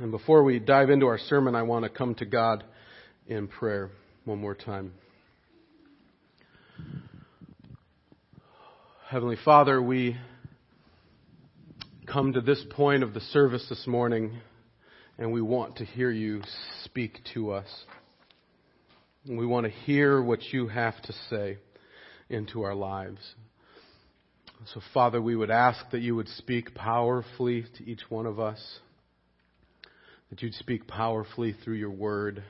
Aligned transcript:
And 0.00 0.12
before 0.12 0.44
we 0.44 0.60
dive 0.60 0.90
into 0.90 1.06
our 1.06 1.18
sermon, 1.18 1.56
I 1.56 1.62
want 1.62 1.82
to 1.82 1.88
come 1.88 2.14
to 2.16 2.24
God 2.24 2.62
in 3.26 3.48
prayer 3.48 3.90
one 4.24 4.38
more 4.38 4.54
time. 4.54 4.92
Heavenly 9.08 9.38
Father, 9.44 9.82
we 9.82 10.16
come 12.06 12.32
to 12.34 12.40
this 12.40 12.64
point 12.70 13.02
of 13.02 13.12
the 13.12 13.20
service 13.20 13.66
this 13.68 13.88
morning 13.88 14.38
and 15.18 15.32
we 15.32 15.42
want 15.42 15.78
to 15.78 15.84
hear 15.84 16.12
you 16.12 16.42
speak 16.84 17.18
to 17.34 17.50
us. 17.50 17.66
We 19.28 19.46
want 19.46 19.66
to 19.66 19.72
hear 19.72 20.22
what 20.22 20.44
you 20.52 20.68
have 20.68 21.02
to 21.02 21.12
say 21.28 21.58
into 22.28 22.62
our 22.62 22.74
lives. 22.76 23.34
So, 24.72 24.80
Father, 24.94 25.20
we 25.20 25.34
would 25.34 25.50
ask 25.50 25.90
that 25.90 26.02
you 26.02 26.14
would 26.14 26.28
speak 26.28 26.72
powerfully 26.76 27.64
to 27.78 27.84
each 27.84 28.02
one 28.08 28.26
of 28.26 28.38
us, 28.38 28.78
that 30.30 30.42
you'd 30.42 30.54
speak 30.54 30.86
powerfully 30.86 31.54
through 31.64 31.76
your 31.76 31.90
word, 31.90 32.42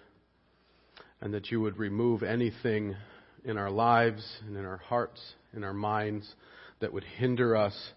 and 1.20 1.34
that 1.34 1.50
you 1.50 1.60
would 1.60 1.78
remove 1.78 2.22
anything 2.22 2.96
in 3.44 3.56
our 3.56 3.70
lives 3.70 4.24
and 4.46 4.56
in 4.56 4.64
our 4.64 4.78
hearts, 4.78 5.20
in 5.54 5.64
our 5.64 5.72
minds, 5.72 6.34
that 6.80 6.92
would 6.92 7.04
hinder 7.04 7.56
us 7.56 7.92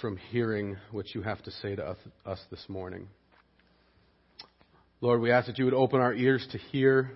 from 0.00 0.16
hearing 0.16 0.76
what 0.90 1.14
you 1.14 1.22
have 1.22 1.42
to 1.42 1.50
say 1.50 1.74
to 1.74 1.96
us 2.24 2.40
this 2.50 2.64
morning. 2.68 3.08
Lord, 5.00 5.20
we 5.20 5.30
ask 5.30 5.46
that 5.46 5.58
you 5.58 5.64
would 5.64 5.74
open 5.74 6.00
our 6.00 6.14
ears 6.14 6.46
to 6.52 6.58
hear, 6.58 7.12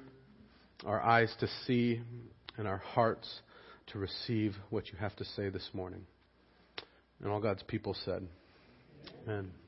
our 0.87 1.01
eyes 1.01 1.35
to 1.41 1.49
see, 1.67 2.01
and 2.57 2.69
our 2.69 2.79
hearts 2.79 3.41
to 3.89 3.99
receive 3.99 4.55
what 4.71 4.89
you 4.93 4.99
have 4.99 5.17
to 5.17 5.25
say 5.25 5.49
this 5.49 5.69
morning. 5.73 6.07
And 7.21 7.31
all 7.31 7.41
God's 7.41 7.63
people 7.65 7.97
said, 8.05 8.27
Amen. 9.25 9.62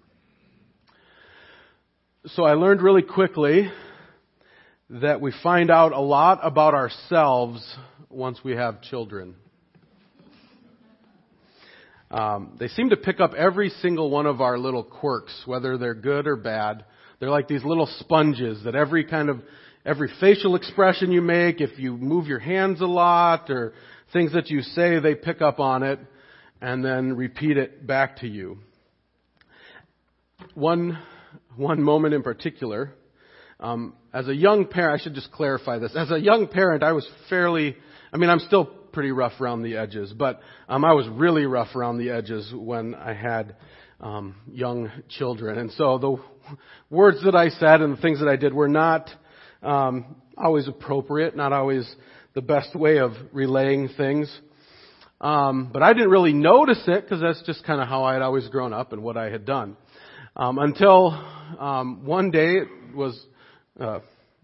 So 2.29 2.45
I 2.45 2.55
learned 2.55 2.81
really 2.81 3.03
quickly 3.03 3.71
that 4.89 5.21
we 5.21 5.31
find 5.43 5.71
out 5.71 5.93
a 5.93 6.01
lot 6.01 6.41
about 6.43 6.73
ourselves 6.73 7.63
once 8.09 8.39
we 8.43 8.53
have 8.53 8.81
children. 8.81 9.35
Um, 12.11 12.57
they 12.59 12.69
seem 12.69 12.89
to 12.89 12.97
pick 12.97 13.21
up 13.21 13.35
every 13.35 13.69
single 13.69 14.09
one 14.09 14.25
of 14.25 14.41
our 14.41 14.57
little 14.57 14.83
quirks, 14.83 15.43
whether 15.45 15.77
they're 15.77 15.93
good 15.93 16.27
or 16.27 16.37
bad. 16.37 16.87
They're 17.21 17.29
like 17.29 17.47
these 17.47 17.63
little 17.63 17.89
sponges 17.99 18.65
that 18.65 18.75
every 18.75 19.05
kind 19.05 19.29
of, 19.29 19.43
every 19.85 20.11
facial 20.19 20.57
expression 20.57 21.13
you 21.13 21.21
make, 21.21 21.61
if 21.61 21.79
you 21.79 21.95
move 21.95 22.27
your 22.27 22.39
hands 22.39 22.81
a 22.81 22.87
lot 22.87 23.51
or 23.51 23.75
things 24.15 24.33
that 24.33 24.49
you 24.49 24.63
say, 24.63 24.99
they 24.99 25.15
pick 25.15 25.43
up 25.43 25.61
on 25.61 25.83
it 25.83 25.99
and 26.63 26.83
then 26.83 27.19
repeat 27.19 27.59
it 27.59 27.87
back 27.87 28.17
to 28.21 28.27
you. 28.27 28.61
One, 30.55 30.99
one 31.57 31.83
moment 31.83 32.15
in 32.15 32.23
particular, 32.23 32.95
um, 33.61 33.95
as 34.13 34.29
a 34.29 34.35
young 34.35 34.67
parent, 34.67 35.01
I 35.01 35.03
should 35.03 35.15
just 35.15 35.33
clarify 35.33 35.79
this. 35.79 35.95
As 35.97 36.11
a 36.11 36.19
young 36.19 36.49
parent, 36.49 36.83
I 36.83 36.93
was 36.93 37.09
fairly, 37.29 37.77
I 38.13 38.17
mean, 38.17 38.31
I'm 38.31 38.41
still 38.41 38.65
pretty 38.65 39.11
rough 39.11 39.41
around 39.41 39.63
the 39.63 39.77
edges, 39.77 40.13
but 40.13 40.41
um, 40.69 40.85
I 40.85 40.93
was 40.93 41.09
really 41.09 41.47
rough 41.47 41.75
around 41.75 41.99
the 41.99 42.11
edges 42.11 42.53
when 42.55 42.95
I 42.95 43.13
had 43.13 43.57
um, 44.01 44.37
young 44.51 44.91
children. 45.09 45.59
And 45.59 45.71
so 45.73 45.99
the 45.99 46.17
words 46.91 47.23
that 47.25 47.35
I 47.35 47.49
said 47.49 47.81
and 47.81 47.97
the 47.97 48.01
things 48.01 48.21
that 48.21 48.29
I 48.29 48.37
did 48.37 48.53
were 48.53 48.69
not 48.69 49.11
um, 49.63 50.17
always 50.37 50.69
appropriate, 50.69 51.37
not 51.37 51.53
always 51.53 51.93
the 52.35 52.43
best 52.43 52.75
way 52.75 52.99
of 52.99 53.13
relaying 53.33 53.89
things. 53.97 54.31
Um, 55.21 55.71
but 55.73 55.83
I 55.83 55.93
didn't 55.93 56.11
really 56.11 56.33
notice 56.33 56.83
it 56.87 57.03
because 57.03 57.21
that's 57.21 57.43
just 57.47 57.65
kind 57.65 57.81
of 57.81 57.89
how 57.89 58.05
I 58.05 58.13
had 58.13 58.23
always 58.23 58.47
grown 58.49 58.73
up 58.73 58.93
and 58.93 59.03
what 59.03 59.17
I 59.17 59.31
had 59.31 59.45
done. 59.47 59.77
Um, 60.37 60.59
until 60.59 61.13
um, 61.61 62.05
one 62.05 62.33
day 62.33 62.57
it 62.57 62.69
was 62.93 63.25
uh, 63.79 64.01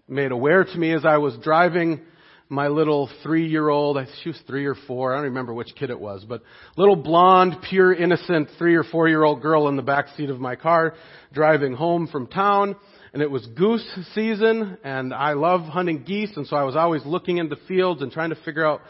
made 0.07 0.31
aware 0.31 0.63
to 0.63 0.79
me 0.79 0.93
as 0.93 1.05
I 1.05 1.17
was 1.19 1.37
driving 1.43 2.03
my 2.49 2.69
little 2.69 3.11
three-year-old, 3.25 3.99
she 4.23 4.29
was 4.29 4.41
three 4.47 4.67
or 4.67 4.77
four, 4.87 5.13
I 5.13 5.17
don't 5.17 5.25
remember 5.25 5.53
which 5.53 5.75
kid 5.75 5.91
it 5.91 5.99
was, 5.99 6.25
but 6.25 6.43
little 6.77 6.95
blonde, 6.95 7.57
pure, 7.69 7.93
innocent 7.93 8.51
three 8.57 8.77
or 8.77 8.85
four-year-old 8.85 9.43
girl 9.43 9.67
in 9.67 9.75
the 9.75 9.83
back 9.83 10.07
seat 10.17 10.31
of 10.31 10.39
my 10.39 10.55
car 10.55 10.95
driving 11.33 11.75
home 11.75 12.07
from 12.07 12.29
town. 12.29 12.77
And 13.13 13.21
it 13.21 13.31
was 13.31 13.45
goose 13.47 13.85
season, 14.15 14.79
and 14.85 15.13
I 15.13 15.33
love 15.33 15.63
hunting 15.63 16.05
geese, 16.05 16.37
and 16.37 16.47
so 16.47 16.55
I 16.55 16.63
was 16.63 16.77
always 16.77 17.05
looking 17.05 17.39
into 17.39 17.57
fields 17.67 18.01
and 18.01 18.13
trying 18.13 18.31
to 18.31 18.39
figure 18.45 18.65
out 18.65 18.81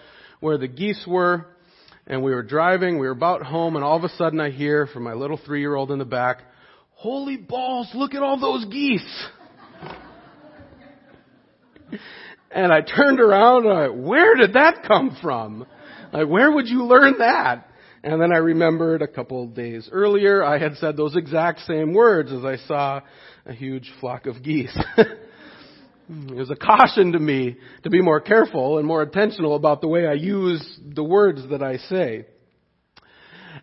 where 0.41 0.59
the 0.59 0.69
geese 0.69 1.03
were. 1.07 1.47
And 2.07 2.23
we 2.23 2.35
were 2.35 2.43
driving, 2.43 2.99
we 2.99 3.07
were 3.07 3.13
about 3.13 3.43
home, 3.43 3.77
and 3.77 3.85
all 3.85 3.97
of 3.97 4.05
a 4.05 4.11
sudden 4.11 4.39
I 4.39 4.51
hear 4.51 4.87
from 4.87 5.05
my 5.05 5.15
little 5.15 5.41
three-year-old 5.43 5.91
in 5.91 5.99
the 5.99 6.05
back, 6.05 6.43
Holy 7.01 7.39
balls, 7.39 7.89
look 7.95 8.13
at 8.13 8.23
all 8.23 8.39
those 8.39 8.67
geese! 8.67 9.27
And 12.51 12.71
I 12.71 12.83
turned 12.83 13.21
around 13.21 13.65
and 13.65 13.73
I, 13.73 13.89
where 13.89 14.37
did 14.37 14.53
that 14.53 14.83
come 14.87 15.17
from? 15.23 15.65
Like, 16.13 16.29
where 16.29 16.53
would 16.53 16.69
you 16.69 16.85
learn 16.85 17.15
that? 17.21 17.71
And 18.05 18.21
then 18.21 18.35
I 18.35 18.37
remembered 18.37 19.01
a 19.01 19.09
couple 19.09 19.45
of 19.45 19.55
days 19.55 19.89
earlier 19.91 20.45
I 20.45 20.59
had 20.59 20.77
said 20.77 20.99
those 20.99 21.17
exact 21.17 21.61
same 21.61 21.95
words 21.95 22.33
as 22.33 22.45
I 22.45 22.57
saw 22.69 23.01
a 23.47 23.55
huge 23.55 23.91
flock 23.99 24.27
of 24.27 24.43
geese. 24.43 24.79
it 24.99 26.35
was 26.35 26.51
a 26.51 26.57
caution 26.57 27.13
to 27.13 27.19
me 27.19 27.57
to 27.83 27.89
be 27.89 28.03
more 28.03 28.21
careful 28.21 28.77
and 28.77 28.87
more 28.87 29.05
intentional 29.05 29.57
about 29.57 29.81
the 29.81 29.89
way 29.89 30.07
I 30.07 30.13
use 30.13 30.79
the 30.85 31.05
words 31.05 31.49
that 31.49 31.63
I 31.63 31.79
say. 31.79 32.27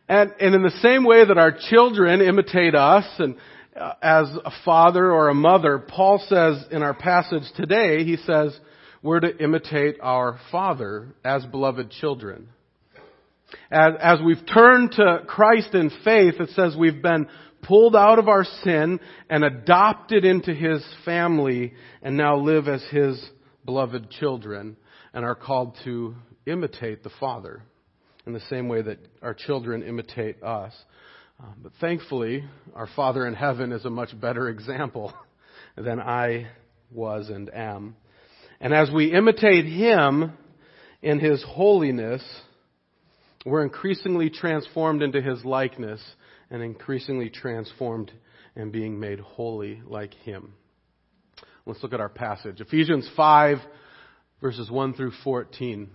And, 0.10 0.34
and 0.40 0.56
in 0.56 0.64
the 0.64 0.80
same 0.82 1.04
way 1.04 1.26
that 1.26 1.38
our 1.38 1.56
children 1.70 2.22
imitate 2.22 2.76
us 2.76 3.06
and 3.20 3.36
uh, 3.76 3.94
as 4.02 4.28
a 4.44 4.52
father 4.66 5.12
or 5.12 5.30
a 5.30 5.36
mother, 5.36 5.78
Paul 5.78 6.24
says 6.28 6.66
in 6.72 6.82
our 6.82 6.96
passage 6.96 7.44
today, 7.56 8.04
he 8.04 8.18
says, 8.18 8.58
we're 9.04 9.20
to 9.20 9.38
imitate 9.38 9.98
our 10.02 10.40
Father 10.52 11.08
as 11.24 11.46
beloved 11.46 11.92
children. 11.92 12.50
As, 13.72 13.94
as 14.02 14.20
we've 14.26 14.46
turned 14.52 14.94
to 14.94 15.24
Christ 15.28 15.74
in 15.74 15.92
faith, 16.04 16.36
it 16.40 16.50
says 16.50 16.76
we've 16.78 17.02
been 17.02 17.28
pulled 17.62 17.96
out 17.96 18.20
of 18.20 18.28
our 18.28 18.44
sin 18.64 19.00
and 19.30 19.44
adopted 19.44 20.26
into 20.26 20.54
His 20.54 20.84
family 21.06 21.74
and 22.02 22.18
now 22.18 22.38
live 22.38 22.68
as 22.68 22.84
His 22.92 23.24
beloved 23.66 24.10
children 24.12 24.78
and 25.14 25.24
are 25.24 25.36
called 25.36 25.78
to 25.84 26.16
imitate 26.46 27.04
the 27.04 27.12
Father 27.20 27.62
in 28.28 28.34
the 28.34 28.40
same 28.42 28.68
way 28.68 28.82
that 28.82 29.00
our 29.22 29.34
children 29.34 29.82
imitate 29.82 30.44
us. 30.44 30.74
Uh, 31.42 31.46
but 31.64 31.72
thankfully, 31.80 32.44
our 32.76 32.90
Father 32.94 33.26
in 33.26 33.34
heaven 33.34 33.72
is 33.72 33.86
a 33.86 33.90
much 33.90 34.20
better 34.20 34.50
example 34.50 35.14
than 35.78 36.02
I 36.02 36.48
was 36.92 37.30
and 37.30 37.50
am. 37.54 37.96
And 38.60 38.74
as 38.74 38.92
we 38.92 39.14
imitate 39.14 39.66
Him 39.66 40.34
in 41.02 41.20
His 41.20 41.42
holiness, 41.48 42.22
we're 43.46 43.64
increasingly 43.64 44.30
transformed 44.30 45.02
into 45.02 45.22
His 45.22 45.46
likeness 45.46 46.04
and 46.52 46.62
increasingly 46.62 47.30
transformed 47.30 48.12
and 48.58 48.74
being 48.74 49.00
made 49.00 49.22
holy 49.22 49.82
like 49.86 50.14
Him. 50.14 50.54
Let's 51.66 51.82
look 51.82 51.94
at 51.94 52.02
our 52.02 52.10
passage. 52.10 52.60
Ephesians 52.60 53.10
5 53.16 53.60
verses 54.42 54.70
1 54.70 54.94
through 54.96 55.12
14. 55.24 55.90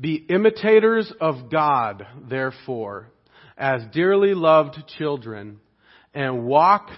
Be 0.00 0.14
imitators 0.14 1.12
of 1.20 1.50
God, 1.50 2.06
therefore, 2.28 3.10
as 3.56 3.82
dearly 3.92 4.34
loved 4.34 4.76
children, 4.96 5.58
and 6.14 6.44
walk 6.46 6.88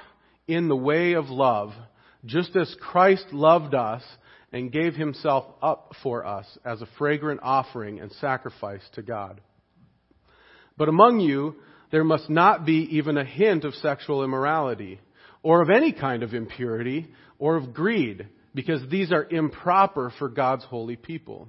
in 0.46 0.68
the 0.68 0.76
way 0.76 1.14
of 1.14 1.30
love, 1.30 1.72
just 2.26 2.54
as 2.56 2.76
Christ 2.80 3.26
loved 3.32 3.74
us 3.74 4.02
and 4.52 4.72
gave 4.72 4.94
himself 4.94 5.46
up 5.62 5.94
for 6.02 6.26
us 6.26 6.46
as 6.64 6.82
a 6.82 6.88
fragrant 6.98 7.40
offering 7.42 8.00
and 8.00 8.12
sacrifice 8.12 8.82
to 8.94 9.02
God. 9.02 9.40
But 10.76 10.88
among 10.88 11.20
you, 11.20 11.56
there 11.90 12.04
must 12.04 12.28
not 12.28 12.66
be 12.66 12.88
even 12.96 13.16
a 13.16 13.24
hint 13.24 13.64
of 13.64 13.74
sexual 13.74 14.24
immorality, 14.24 15.00
or 15.42 15.62
of 15.62 15.70
any 15.70 15.92
kind 15.92 16.22
of 16.22 16.34
impurity, 16.34 17.08
or 17.38 17.56
of 17.56 17.72
greed, 17.72 18.28
because 18.54 18.82
these 18.90 19.10
are 19.12 19.26
improper 19.30 20.12
for 20.18 20.28
God's 20.28 20.64
holy 20.64 20.96
people. 20.96 21.48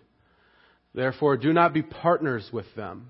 Therefore, 0.93 1.37
do 1.37 1.53
not 1.53 1.73
be 1.73 1.81
partners 1.81 2.49
with 2.51 2.65
them. 2.75 3.09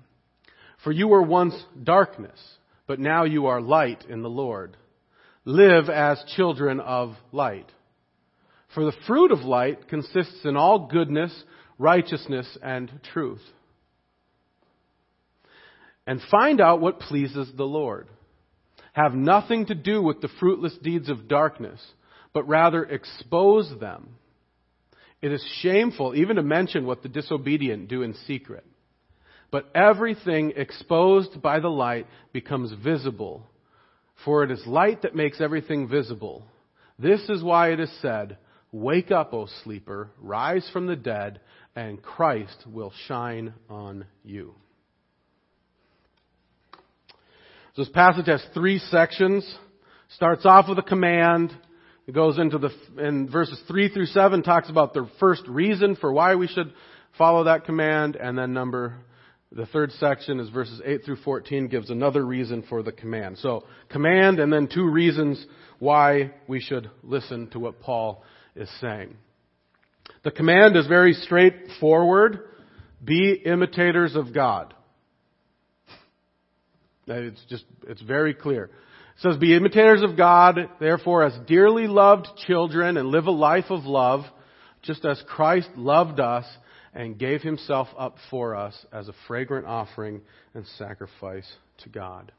For 0.84 0.92
you 0.92 1.08
were 1.08 1.22
once 1.22 1.54
darkness, 1.82 2.38
but 2.86 2.98
now 3.00 3.24
you 3.24 3.46
are 3.46 3.60
light 3.60 4.04
in 4.08 4.22
the 4.22 4.30
Lord. 4.30 4.76
live 5.44 5.88
as 5.88 6.22
children 6.36 6.80
of 6.80 7.14
light. 7.32 7.70
For 8.74 8.84
the 8.84 8.96
fruit 9.06 9.32
of 9.32 9.40
light 9.40 9.88
consists 9.88 10.44
in 10.44 10.56
all 10.56 10.86
goodness, 10.86 11.32
righteousness, 11.78 12.46
and 12.62 12.90
truth. 13.12 13.42
And 16.06 16.20
find 16.30 16.60
out 16.60 16.80
what 16.80 17.00
pleases 17.00 17.50
the 17.56 17.64
Lord. 17.64 18.08
Have 18.92 19.14
nothing 19.14 19.66
to 19.66 19.74
do 19.74 20.02
with 20.02 20.20
the 20.20 20.30
fruitless 20.40 20.76
deeds 20.82 21.08
of 21.08 21.28
darkness, 21.28 21.80
but 22.32 22.48
rather 22.48 22.84
expose 22.84 23.72
them. 23.78 24.16
It 25.22 25.32
is 25.32 25.44
shameful 25.60 26.14
even 26.16 26.36
to 26.36 26.42
mention 26.42 26.84
what 26.84 27.02
the 27.02 27.08
disobedient 27.08 27.88
do 27.88 28.02
in 28.02 28.14
secret. 28.26 28.66
But 29.52 29.70
everything 29.74 30.54
exposed 30.56 31.40
by 31.40 31.60
the 31.60 31.68
light 31.68 32.06
becomes 32.32 32.72
visible, 32.82 33.46
for 34.24 34.42
it 34.42 34.50
is 34.50 34.66
light 34.66 35.02
that 35.02 35.14
makes 35.14 35.40
everything 35.40 35.88
visible. 35.88 36.44
This 36.98 37.20
is 37.28 37.42
why 37.42 37.70
it 37.72 37.78
is 37.78 37.92
said, 38.00 38.38
Wake 38.72 39.10
up, 39.10 39.34
O 39.34 39.46
sleeper, 39.62 40.10
rise 40.18 40.68
from 40.72 40.86
the 40.86 40.96
dead, 40.96 41.40
and 41.76 42.02
Christ 42.02 42.64
will 42.66 42.92
shine 43.06 43.52
on 43.68 44.06
you. 44.24 44.54
So 47.74 47.82
this 47.82 47.90
passage 47.90 48.26
has 48.26 48.44
three 48.54 48.78
sections. 48.78 49.46
Starts 50.16 50.44
off 50.44 50.68
with 50.68 50.78
a 50.78 50.82
command. 50.82 51.54
It 52.12 52.14
goes 52.14 52.38
into 52.38 52.58
the, 52.58 52.70
in 52.98 53.26
verses 53.26 53.58
3 53.68 53.88
through 53.88 54.04
7 54.04 54.42
talks 54.42 54.68
about 54.68 54.92
the 54.92 55.08
first 55.18 55.48
reason 55.48 55.96
for 55.96 56.12
why 56.12 56.34
we 56.34 56.46
should 56.46 56.70
follow 57.16 57.44
that 57.44 57.64
command, 57.64 58.16
and 58.16 58.36
then 58.36 58.52
number, 58.52 58.98
the 59.50 59.64
third 59.64 59.92
section 59.92 60.38
is 60.38 60.50
verses 60.50 60.82
8 60.84 61.06
through 61.06 61.16
14 61.24 61.68
gives 61.68 61.88
another 61.88 62.22
reason 62.22 62.64
for 62.68 62.82
the 62.82 62.92
command. 62.92 63.38
So, 63.38 63.64
command 63.88 64.40
and 64.40 64.52
then 64.52 64.68
two 64.68 64.90
reasons 64.90 65.42
why 65.78 66.32
we 66.46 66.60
should 66.60 66.90
listen 67.02 67.48
to 67.52 67.58
what 67.58 67.80
Paul 67.80 68.22
is 68.54 68.68
saying. 68.82 69.16
The 70.22 70.32
command 70.32 70.76
is 70.76 70.86
very 70.86 71.14
straightforward. 71.14 72.40
Be 73.02 73.40
imitators 73.42 74.16
of 74.16 74.34
God. 74.34 74.74
It's 77.06 77.42
just, 77.48 77.64
it's 77.88 78.02
very 78.02 78.34
clear. 78.34 78.68
Says, 79.22 79.36
be 79.36 79.54
imitators 79.54 80.02
of 80.02 80.16
God, 80.16 80.68
therefore 80.80 81.22
as 81.24 81.32
dearly 81.46 81.86
loved 81.86 82.26
children 82.44 82.96
and 82.96 83.08
live 83.08 83.26
a 83.26 83.30
life 83.30 83.66
of 83.70 83.84
love, 83.84 84.24
just 84.82 85.04
as 85.04 85.22
Christ 85.28 85.68
loved 85.76 86.18
us 86.18 86.44
and 86.92 87.16
gave 87.16 87.40
himself 87.40 87.86
up 87.96 88.16
for 88.30 88.56
us 88.56 88.74
as 88.92 89.06
a 89.06 89.14
fragrant 89.28 89.64
offering 89.66 90.22
and 90.54 90.66
sacrifice 90.76 91.48
to 91.84 91.88
God. 91.88 92.32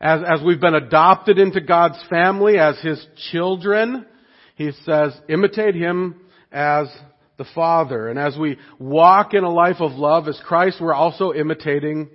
As, 0.00 0.20
as 0.26 0.42
we've 0.44 0.60
been 0.60 0.74
adopted 0.74 1.38
into 1.38 1.60
God's 1.60 2.02
family 2.10 2.58
as 2.58 2.80
his 2.80 3.06
children, 3.30 4.06
he 4.56 4.72
says, 4.84 5.12
imitate 5.28 5.76
him 5.76 6.22
as 6.50 6.88
the 7.38 7.46
Father. 7.54 8.08
And 8.08 8.18
as 8.18 8.36
we 8.36 8.58
walk 8.80 9.32
in 9.32 9.44
a 9.44 9.50
life 9.50 9.80
of 9.80 9.92
love 9.92 10.26
as 10.26 10.40
Christ, 10.44 10.78
we're 10.80 10.92
also 10.92 11.32
imitating 11.32 12.08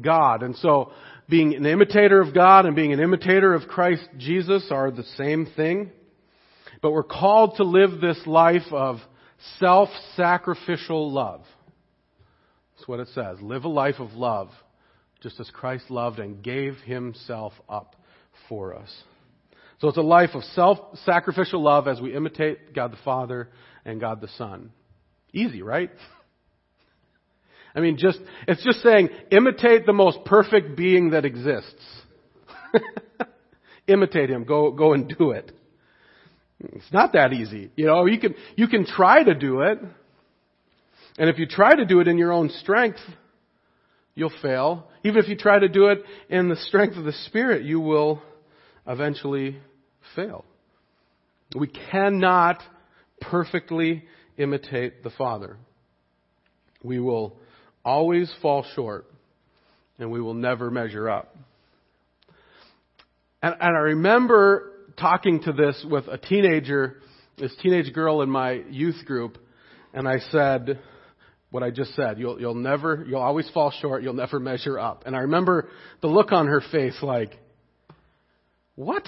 God. 0.00 0.42
And 0.42 0.56
so, 0.56 0.92
being 1.28 1.54
an 1.54 1.66
imitator 1.66 2.20
of 2.20 2.34
God 2.34 2.66
and 2.66 2.76
being 2.76 2.92
an 2.92 3.00
imitator 3.00 3.54
of 3.54 3.68
Christ 3.68 4.06
Jesus 4.18 4.66
are 4.70 4.90
the 4.90 5.04
same 5.16 5.46
thing. 5.56 5.90
But 6.82 6.92
we're 6.92 7.02
called 7.02 7.56
to 7.56 7.64
live 7.64 8.00
this 8.00 8.20
life 8.26 8.70
of 8.70 8.96
self-sacrificial 9.58 11.12
love. 11.12 11.42
That's 12.76 12.88
what 12.88 13.00
it 13.00 13.08
says. 13.14 13.40
Live 13.40 13.64
a 13.64 13.68
life 13.68 14.00
of 14.00 14.12
love, 14.12 14.48
just 15.22 15.40
as 15.40 15.48
Christ 15.50 15.90
loved 15.90 16.18
and 16.18 16.42
gave 16.42 16.74
himself 16.84 17.52
up 17.68 17.96
for 18.48 18.74
us. 18.74 18.92
So 19.80 19.88
it's 19.88 19.96
a 19.96 20.02
life 20.02 20.30
of 20.34 20.42
self-sacrificial 20.44 21.62
love 21.62 21.88
as 21.88 22.00
we 22.00 22.14
imitate 22.14 22.74
God 22.74 22.92
the 22.92 22.98
Father 23.04 23.48
and 23.84 24.00
God 24.00 24.20
the 24.20 24.28
Son. 24.36 24.70
Easy, 25.32 25.62
right? 25.62 25.90
I 27.74 27.80
mean, 27.80 27.96
just, 27.98 28.20
it's 28.46 28.62
just 28.62 28.82
saying, 28.82 29.08
imitate 29.30 29.84
the 29.84 29.92
most 29.92 30.24
perfect 30.24 30.76
being 30.76 31.10
that 31.10 31.24
exists. 31.24 31.84
imitate 33.88 34.30
him. 34.30 34.44
Go, 34.44 34.70
go 34.70 34.92
and 34.92 35.12
do 35.18 35.32
it. 35.32 35.50
It's 36.60 36.92
not 36.92 37.12
that 37.14 37.32
easy. 37.32 37.70
You 37.76 37.86
know, 37.86 38.06
you 38.06 38.18
can, 38.20 38.34
you 38.56 38.68
can 38.68 38.86
try 38.86 39.22
to 39.24 39.34
do 39.34 39.62
it. 39.62 39.78
And 41.18 41.30
if 41.30 41.38
you 41.38 41.46
try 41.46 41.74
to 41.74 41.84
do 41.84 42.00
it 42.00 42.08
in 42.08 42.16
your 42.16 42.32
own 42.32 42.48
strength, 42.48 43.00
you'll 44.14 44.32
fail. 44.40 44.88
Even 45.04 45.22
if 45.22 45.28
you 45.28 45.36
try 45.36 45.58
to 45.58 45.68
do 45.68 45.88
it 45.88 46.02
in 46.28 46.48
the 46.48 46.56
strength 46.56 46.96
of 46.96 47.04
the 47.04 47.12
Spirit, 47.26 47.64
you 47.64 47.80
will 47.80 48.22
eventually 48.86 49.58
fail. 50.14 50.44
We 51.56 51.68
cannot 51.68 52.62
perfectly 53.20 54.04
imitate 54.36 55.02
the 55.02 55.10
Father. 55.10 55.56
We 56.82 56.98
will 56.98 57.36
always 57.84 58.32
fall 58.40 58.64
short 58.74 59.06
and 59.98 60.10
we 60.10 60.20
will 60.20 60.34
never 60.34 60.70
measure 60.70 61.08
up. 61.08 61.36
And, 63.42 63.54
and 63.60 63.76
I 63.76 63.80
remember 63.80 64.72
talking 64.98 65.42
to 65.42 65.52
this 65.52 65.84
with 65.88 66.08
a 66.08 66.18
teenager, 66.18 66.96
this 67.38 67.54
teenage 67.62 67.92
girl 67.92 68.22
in 68.22 68.30
my 68.30 68.52
youth 68.70 69.04
group, 69.04 69.38
and 69.92 70.08
I 70.08 70.18
said 70.30 70.80
what 71.50 71.62
I 71.62 71.70
just 71.70 71.94
said. 71.94 72.18
You'll, 72.18 72.40
you'll 72.40 72.54
never, 72.54 73.04
you'll 73.06 73.20
always 73.20 73.48
fall 73.50 73.70
short, 73.80 74.02
you'll 74.02 74.14
never 74.14 74.40
measure 74.40 74.78
up. 74.78 75.04
And 75.06 75.14
I 75.14 75.20
remember 75.20 75.68
the 76.00 76.08
look 76.08 76.32
on 76.32 76.46
her 76.48 76.60
face 76.72 76.96
like, 77.02 77.38
what? 78.74 79.04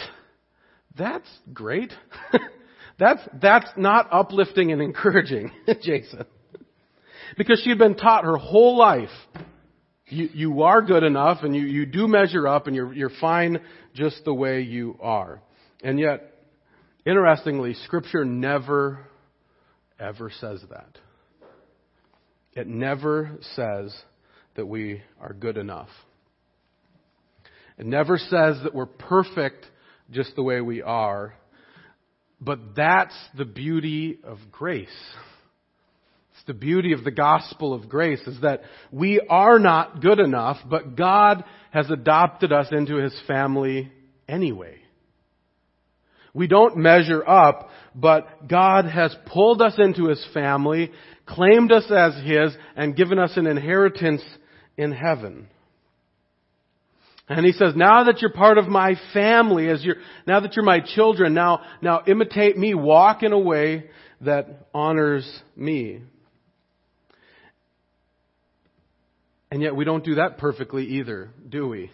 That's 0.96 1.28
great. 1.52 1.92
that's, 2.98 3.20
that's 3.40 3.68
not 3.76 4.08
uplifting 4.12 4.70
and 4.70 4.80
encouraging, 4.80 5.50
Jason. 5.82 6.24
Because 7.36 7.60
she 7.62 7.70
had 7.70 7.78
been 7.78 7.96
taught 7.96 8.24
her 8.24 8.36
whole 8.36 8.76
life, 8.76 9.10
you, 10.08 10.28
you 10.32 10.62
are 10.62 10.82
good 10.82 11.02
enough 11.02 11.38
and 11.42 11.54
you, 11.54 11.62
you 11.62 11.86
do 11.86 12.06
measure 12.06 12.46
up 12.46 12.66
and 12.66 12.76
you're, 12.76 12.92
you're 12.92 13.10
fine 13.20 13.60
just 13.94 14.24
the 14.24 14.34
way 14.34 14.60
you 14.62 14.96
are. 15.00 15.40
And 15.82 15.98
yet, 15.98 16.32
interestingly, 17.04 17.74
scripture 17.74 18.24
never, 18.24 19.00
ever 19.98 20.30
says 20.40 20.62
that. 20.70 20.98
It 22.54 22.66
never 22.66 23.38
says 23.54 23.94
that 24.54 24.66
we 24.66 25.02
are 25.20 25.34
good 25.34 25.56
enough. 25.56 25.90
It 27.78 27.84
never 27.84 28.16
says 28.16 28.56
that 28.62 28.74
we're 28.74 28.86
perfect 28.86 29.66
just 30.10 30.34
the 30.36 30.42
way 30.42 30.60
we 30.60 30.80
are. 30.80 31.34
But 32.40 32.74
that's 32.74 33.14
the 33.36 33.44
beauty 33.44 34.18
of 34.24 34.38
grace. 34.50 34.88
The 36.46 36.54
beauty 36.54 36.92
of 36.92 37.02
the 37.02 37.10
gospel 37.10 37.74
of 37.74 37.88
grace 37.88 38.20
is 38.26 38.40
that 38.42 38.62
we 38.92 39.20
are 39.28 39.58
not 39.58 40.00
good 40.00 40.20
enough, 40.20 40.58
but 40.68 40.96
God 40.96 41.44
has 41.72 41.90
adopted 41.90 42.52
us 42.52 42.68
into 42.70 42.96
His 42.96 43.18
family 43.26 43.90
anyway. 44.28 44.76
We 46.32 46.46
don't 46.46 46.76
measure 46.76 47.28
up, 47.28 47.70
but 47.94 48.46
God 48.46 48.84
has 48.84 49.14
pulled 49.26 49.60
us 49.60 49.74
into 49.78 50.08
His 50.08 50.24
family, 50.32 50.92
claimed 51.26 51.72
us 51.72 51.90
as 51.90 52.14
His, 52.24 52.56
and 52.76 52.94
given 52.94 53.18
us 53.18 53.32
an 53.36 53.46
inheritance 53.46 54.22
in 54.76 54.92
heaven. 54.92 55.48
And 57.28 57.44
he 57.44 57.52
says, 57.52 57.72
now 57.74 58.04
that 58.04 58.20
you're 58.20 58.30
part 58.30 58.56
of 58.56 58.68
my 58.68 58.94
family, 59.12 59.68
as 59.68 59.82
you're, 59.82 59.96
now 60.28 60.38
that 60.40 60.54
you're 60.54 60.64
my 60.64 60.78
children, 60.78 61.34
now, 61.34 61.60
now 61.82 62.02
imitate 62.06 62.56
me, 62.56 62.72
walk 62.74 63.24
in 63.24 63.32
a 63.32 63.38
way 63.38 63.90
that 64.20 64.68
honors 64.72 65.28
me. 65.56 66.02
And 69.56 69.62
yet 69.62 69.74
we 69.74 69.86
don't 69.86 70.04
do 70.04 70.16
that 70.16 70.36
perfectly 70.36 70.84
either, 70.84 71.30
do 71.48 71.66
we? 71.66 71.90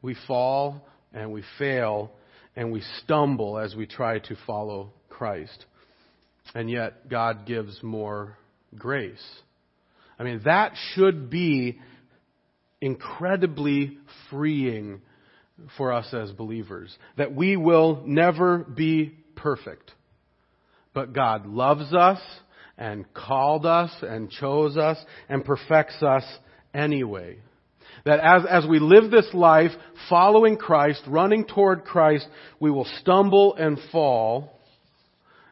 We 0.00 0.14
fall 0.28 0.86
and 1.12 1.32
we 1.32 1.42
fail 1.58 2.12
and 2.54 2.70
we 2.70 2.82
stumble 3.02 3.58
as 3.58 3.74
we 3.74 3.84
try 3.84 4.20
to 4.20 4.36
follow 4.46 4.92
Christ. 5.08 5.64
And 6.54 6.70
yet 6.70 7.08
God 7.08 7.46
gives 7.46 7.82
more 7.82 8.38
grace. 8.78 9.18
I 10.20 10.22
mean, 10.22 10.42
that 10.44 10.74
should 10.94 11.30
be 11.30 11.80
incredibly 12.80 13.98
freeing 14.30 15.00
for 15.76 15.92
us 15.92 16.14
as 16.14 16.30
believers. 16.30 16.96
That 17.16 17.34
we 17.34 17.56
will 17.56 18.04
never 18.06 18.58
be 18.58 19.16
perfect. 19.34 19.90
But 20.94 21.12
God 21.12 21.46
loves 21.46 21.92
us 21.92 22.20
and 22.80 23.04
called 23.12 23.66
us 23.66 23.90
and 24.02 24.30
chose 24.30 24.76
us 24.78 24.98
and 25.28 25.44
perfects 25.44 26.02
us 26.02 26.24
anyway. 26.74 27.36
That 28.06 28.20
as, 28.20 28.42
as 28.48 28.66
we 28.66 28.78
live 28.78 29.10
this 29.10 29.28
life 29.34 29.72
following 30.08 30.56
Christ, 30.56 31.02
running 31.06 31.44
toward 31.44 31.84
Christ, 31.84 32.26
we 32.58 32.70
will 32.70 32.88
stumble 33.00 33.54
and 33.54 33.78
fall, 33.92 34.58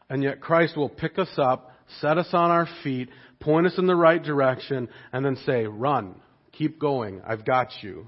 and 0.08 0.22
yet 0.22 0.40
Christ 0.40 0.76
will 0.76 0.88
pick 0.88 1.18
us 1.18 1.28
up, 1.36 1.70
set 2.00 2.16
us 2.16 2.28
on 2.32 2.50
our 2.50 2.66
feet, 2.82 3.10
point 3.40 3.66
us 3.66 3.76
in 3.76 3.86
the 3.86 3.94
right 3.94 4.22
direction, 4.22 4.88
and 5.12 5.24
then 5.24 5.36
say, 5.44 5.66
run. 5.66 6.14
Keep 6.52 6.80
going. 6.80 7.20
I've 7.24 7.44
got 7.44 7.68
you. 7.82 8.06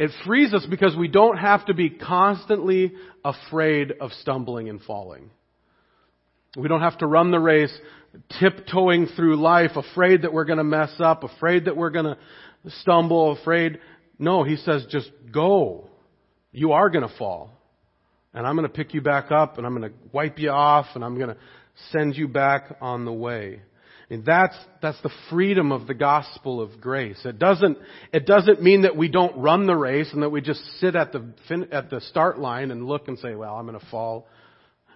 It 0.00 0.10
frees 0.26 0.52
us 0.52 0.66
because 0.68 0.96
we 0.96 1.06
don't 1.06 1.36
have 1.36 1.64
to 1.66 1.74
be 1.74 1.90
constantly 1.90 2.94
afraid 3.24 3.92
of 4.00 4.10
stumbling 4.20 4.68
and 4.68 4.82
falling. 4.82 5.30
We 6.56 6.68
don't 6.68 6.82
have 6.82 6.98
to 6.98 7.06
run 7.06 7.30
the 7.30 7.40
race 7.40 7.76
tiptoeing 8.38 9.06
through 9.16 9.36
life, 9.36 9.72
afraid 9.76 10.22
that 10.22 10.32
we're 10.32 10.44
going 10.44 10.58
to 10.58 10.64
mess 10.64 10.92
up, 11.00 11.24
afraid 11.24 11.64
that 11.64 11.76
we're 11.76 11.90
going 11.90 12.04
to 12.04 12.16
stumble, 12.80 13.32
afraid. 13.32 13.80
No, 14.18 14.44
he 14.44 14.56
says 14.56 14.86
just 14.88 15.10
go. 15.32 15.88
You 16.52 16.72
are 16.72 16.90
going 16.90 17.06
to 17.06 17.14
fall. 17.16 17.50
And 18.32 18.46
I'm 18.46 18.56
going 18.56 18.68
to 18.68 18.74
pick 18.74 18.94
you 18.94 19.00
back 19.00 19.30
up 19.30 19.58
and 19.58 19.66
I'm 19.66 19.76
going 19.76 19.90
to 19.90 19.96
wipe 20.12 20.38
you 20.38 20.50
off 20.50 20.86
and 20.94 21.04
I'm 21.04 21.16
going 21.16 21.30
to 21.30 21.36
send 21.90 22.16
you 22.16 22.28
back 22.28 22.76
on 22.80 23.04
the 23.04 23.12
way. 23.12 23.62
And 24.10 24.24
that's, 24.24 24.56
that's 24.82 25.00
the 25.02 25.10
freedom 25.30 25.72
of 25.72 25.86
the 25.86 25.94
gospel 25.94 26.60
of 26.60 26.80
grace. 26.80 27.18
It 27.24 27.38
doesn't, 27.38 27.78
it 28.12 28.26
doesn't 28.26 28.62
mean 28.62 28.82
that 28.82 28.96
we 28.96 29.08
don't 29.08 29.36
run 29.38 29.66
the 29.66 29.76
race 29.76 30.10
and 30.12 30.22
that 30.22 30.30
we 30.30 30.40
just 30.40 30.60
sit 30.78 30.94
at 30.94 31.12
the, 31.12 31.32
fin, 31.48 31.68
at 31.72 31.90
the 31.90 32.00
start 32.00 32.38
line 32.38 32.70
and 32.70 32.86
look 32.86 33.08
and 33.08 33.18
say, 33.18 33.34
well, 33.34 33.54
I'm 33.54 33.66
going 33.66 33.78
to 33.78 33.86
fall. 33.86 34.28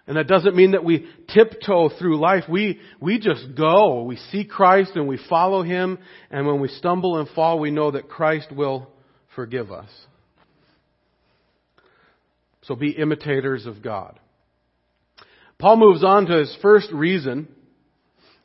And 0.08 0.16
that 0.16 0.26
doesn't 0.26 0.56
mean 0.56 0.70
that 0.70 0.84
we 0.84 1.06
tiptoe 1.32 1.90
through 1.90 2.18
life. 2.18 2.44
We, 2.48 2.80
we 2.98 3.18
just 3.18 3.54
go. 3.54 4.02
We 4.04 4.16
see 4.32 4.46
Christ 4.46 4.92
and 4.94 5.06
we 5.06 5.20
follow 5.28 5.62
Him. 5.62 5.98
And 6.30 6.46
when 6.46 6.60
we 6.60 6.68
stumble 6.68 7.18
and 7.18 7.28
fall, 7.28 7.60
we 7.60 7.70
know 7.70 7.90
that 7.90 8.08
Christ 8.08 8.50
will 8.50 8.88
forgive 9.36 9.70
us. 9.70 9.90
So 12.62 12.74
be 12.74 12.90
imitators 12.90 13.66
of 13.66 13.82
God. 13.82 14.18
Paul 15.58 15.76
moves 15.76 16.02
on 16.02 16.26
to 16.26 16.38
his 16.38 16.56
first 16.62 16.90
reason 16.92 17.48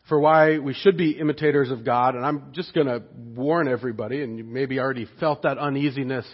for 0.09 0.19
why 0.19 0.59
we 0.59 0.73
should 0.73 0.97
be 0.97 1.11
imitators 1.11 1.71
of 1.71 1.85
God, 1.85 2.15
and 2.15 2.25
I'm 2.25 2.51
just 2.51 2.73
going 2.73 2.87
to 2.87 3.03
warn 3.35 3.69
everybody, 3.69 4.21
and 4.21 4.37
you 4.37 4.43
maybe 4.43 4.79
already 4.79 5.07
felt 5.19 5.43
that 5.43 5.57
uneasiness. 5.57 6.25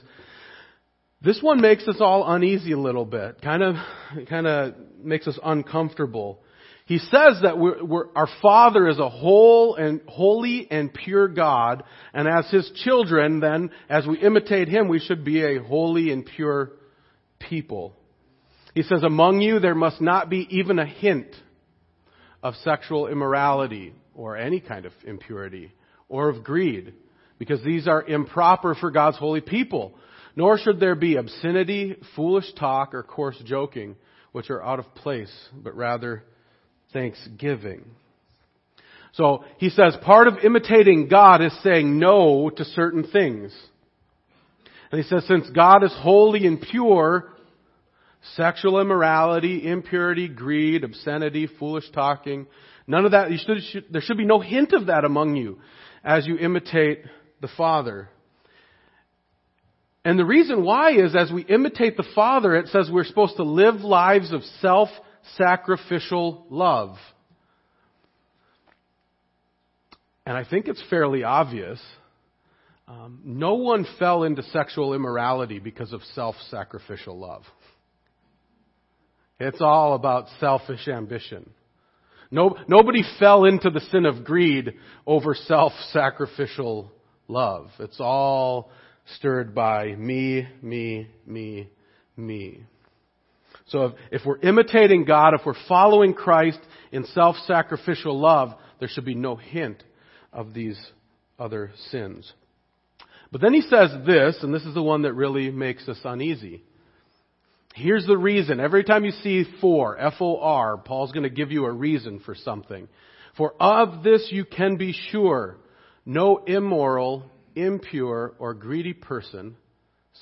This 1.22 1.40
one 1.42 1.60
makes 1.60 1.86
us 1.88 1.98
all 2.00 2.32
uneasy 2.34 2.72
a 2.72 2.80
little 2.80 3.04
bit, 3.04 3.42
kind 3.42 3.62
of, 3.62 3.76
kind 4.30 4.48
of 4.48 4.74
makes 5.04 5.28
us 5.28 5.38
uncomfortable. 5.44 6.42
He 6.86 6.98
says 6.98 7.40
that 7.44 7.58
we're, 7.58 7.84
we're, 7.84 8.06
our 8.16 8.30
Father 8.42 8.88
is 8.88 9.00
a 9.00 9.10
whole 9.10 9.76
and 9.76 10.00
holy 10.08 10.68
and 10.72 10.94
pure 10.94 11.28
God, 11.28 11.84
and 12.14 12.26
as 12.26 12.50
His 12.50 12.72
children, 12.86 13.42
then, 13.42 13.72
as 13.90 14.08
we 14.08 14.18
imitate 14.18 14.70
Him, 14.70 14.88
we 14.88 15.00
should 15.00 15.26
be 15.26 15.44
a 15.44 15.62
holy 15.62 16.12
and 16.12 16.26
pure 16.26 16.72
people. 17.38 17.96
He 18.74 18.84
says, 18.84 19.04
among 19.04 19.42
you 19.42 19.60
there 19.60 19.76
must 19.76 20.00
not 20.00 20.30
be 20.30 20.48
even 20.52 20.80
a 20.80 20.86
hint 20.86 21.36
of 22.42 22.56
sexual 22.64 23.08
immorality 23.08 23.94
or 24.16 24.38
any 24.38 24.62
kind 24.62 24.86
of 24.86 24.94
impurity 25.06 25.74
or 26.08 26.30
of 26.30 26.46
greed, 26.46 26.94
because 27.38 27.62
these 27.64 27.90
are 27.90 28.02
improper 28.02 28.74
for 28.74 28.90
God's 28.90 29.18
holy 29.18 29.42
people. 29.42 29.96
Nor 30.36 30.58
should 30.58 30.80
there 30.80 30.96
be 30.96 31.16
obscenity, 31.16 31.98
foolish 32.16 32.54
talk, 32.54 32.94
or 32.94 33.04
coarse 33.04 33.42
joking, 33.46 33.96
which 34.32 34.50
are 34.50 34.64
out 34.64 34.80
of 34.80 34.94
place, 34.96 35.32
but 35.54 35.76
rather 35.76 36.24
thanksgiving. 36.94 37.86
So 39.14 39.44
he 39.58 39.70
says 39.70 39.98
part 40.04 40.28
of 40.28 40.40
imitating 40.44 41.08
God 41.08 41.42
is 41.42 41.56
saying 41.64 41.98
no 41.98 42.50
to 42.50 42.64
certain 42.64 43.06
things. 43.08 43.56
And 44.92 45.02
he 45.02 45.08
says 45.08 45.26
since 45.28 45.50
God 45.50 45.84
is 45.84 45.94
holy 46.00 46.46
and 46.46 46.62
pure, 46.62 47.34
Sexual 48.36 48.82
immorality, 48.82 49.66
impurity, 49.66 50.28
greed, 50.28 50.84
obscenity, 50.84 51.48
foolish 51.48 51.90
talking. 51.92 52.48
None 52.86 53.06
of 53.06 53.12
that, 53.12 53.30
should, 53.46 53.64
should, 53.64 53.86
there 53.90 54.02
should 54.02 54.18
be 54.18 54.26
no 54.26 54.40
hint 54.40 54.74
of 54.74 54.88
that 54.88 55.06
among 55.06 55.36
you 55.36 55.60
as 56.04 56.28
you 56.28 56.38
imitate 56.38 57.04
the 57.42 57.48
Father. 57.56 58.10
And 60.06 60.18
the 60.18 60.26
reason 60.26 60.64
why 60.64 60.94
is 60.94 61.16
as 61.16 61.32
we 61.32 61.44
imitate 61.44 61.98
the 61.98 62.08
Father, 62.16 62.56
it 62.56 62.68
says 62.68 62.90
we're 62.92 63.04
supposed 63.04 63.36
to 63.36 63.44
live 63.44 63.82
lives 63.82 64.32
of 64.32 64.44
self-sacrificial 64.62 66.48
love. 66.50 66.96
And 70.26 70.38
I 70.38 70.46
think 70.46 70.68
it's 70.68 70.84
fairly 70.90 71.24
obvious. 71.24 71.82
Um, 72.88 73.22
no 73.26 73.56
one 73.56 73.86
fell 73.98 74.24
into 74.24 74.42
sexual 74.44 74.94
immorality 74.94 75.60
because 75.60 75.92
of 75.92 76.02
self-sacrificial 76.16 77.18
love. 77.18 77.44
It's 79.40 79.62
all 79.62 79.96
about 79.96 80.28
selfish 80.40 80.88
ambition. 80.88 81.50
No, 82.32 82.58
nobody 82.68 83.04
fell 83.20 83.46
into 83.46 83.70
the 83.70 83.80
sin 83.92 84.06
of 84.06 84.24
greed 84.24 84.76
over 85.06 85.34
self-sacrificial 85.34 86.92
love. 87.28 87.68
It's 87.80 88.00
all 88.00 88.72
stirred 89.16 89.54
by 89.56 89.96
me, 89.96 90.48
me, 90.62 91.08
me, 91.26 91.70
me. 92.16 92.64
So 93.68 93.86
if, 93.86 93.94
if 94.12 94.22
we're 94.26 94.40
imitating 94.40 95.06
God, 95.06 95.34
if 95.34 95.42
we're 95.46 95.54
following 95.68 96.14
Christ 96.14 96.60
in 96.92 97.06
self-sacrificial 97.06 98.20
love, 98.20 98.54
there 98.80 98.88
should 98.88 99.06
be 99.06 99.16
no 99.16 99.36
hint 99.36 99.84
of 100.34 100.54
these 100.54 100.80
other 101.38 101.72
sins. 101.92 102.32
But 103.32 103.42
then 103.42 103.54
he 103.54 103.62
says 103.62 103.92
this, 104.06 104.38
and 104.42 104.54
this 104.54 104.64
is 104.64 104.74
the 104.74 104.82
one 104.82 105.04
that 105.04 105.14
really 105.14 105.52
makes 105.52 105.88
us 105.88 106.00
uneasy. 106.04 106.64
Here's 107.76 108.08
the 108.08 108.18
reason. 108.18 108.60
Every 108.60 108.84
time 108.84 109.06
you 109.06 109.12
see 109.12 109.46
for, 109.62 109.98
F-O-R, 110.00 110.78
Paul's 110.78 111.12
going 111.12 111.24
to 111.24 111.30
give 111.30 111.52
you 111.52 111.66
a 111.66 111.72
reason 111.72 112.20
for 112.20 112.34
something. 112.34 112.88
For 113.38 113.54
of 113.60 114.04
this 114.04 114.30
you 114.32 114.46
can 114.46 114.78
be 114.78 114.94
sure, 115.12 115.58
no 116.06 116.38
immoral, 116.38 117.30
impure, 117.56 118.34
or 118.40 118.54
greedy 118.54 118.94
person, 118.94 119.56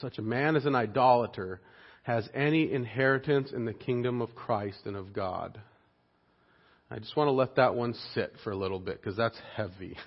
such 0.01 0.17
a 0.17 0.21
man 0.21 0.55
as 0.55 0.65
an 0.65 0.75
idolater, 0.75 1.61
has 2.03 2.27
any 2.33 2.71
inheritance 2.71 3.51
in 3.51 3.65
the 3.65 3.73
kingdom 3.73 4.21
of 4.21 4.33
Christ 4.35 4.79
and 4.85 4.95
of 4.95 5.13
God. 5.13 5.59
I 6.89 6.99
just 6.99 7.17
want 7.17 7.27
to 7.27 7.33
let 7.33 7.57
that 7.57 7.75
one 7.75 7.93
sit 8.13 8.33
for 8.43 8.51
a 8.51 8.55
little 8.55 8.79
bit 8.79 9.01
because 9.01 9.17
that's 9.17 9.37
heavy. 9.55 9.97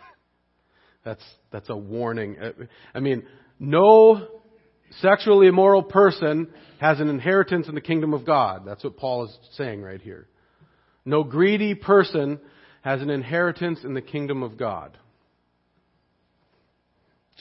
that's, 1.05 1.23
that's 1.51 1.69
a 1.69 1.77
warning. 1.77 2.39
Uh, 2.39 2.53
I 2.95 3.01
mean, 3.01 3.25
no 3.59 4.27
sexually 5.01 5.47
immoral 5.47 5.83
person 5.83 6.49
has 6.81 7.01
an 7.01 7.09
inheritance 7.09 7.69
in 7.69 7.75
the 7.75 7.81
kingdom 7.81 8.15
of 8.15 8.25
God. 8.25 8.63
That's 8.65 8.83
what 8.83 8.97
Paul 8.97 9.27
is 9.27 9.39
saying 9.53 9.83
right 9.83 10.01
here. 10.01 10.27
No 11.05 11.23
greedy 11.23 11.75
person 11.75 12.41
has 12.83 13.03
an 13.03 13.11
inheritance 13.11 13.81
in 13.85 13.95
the 13.95 14.01
kingdom 14.01 14.43
of 14.43 14.57
God. 14.57 14.97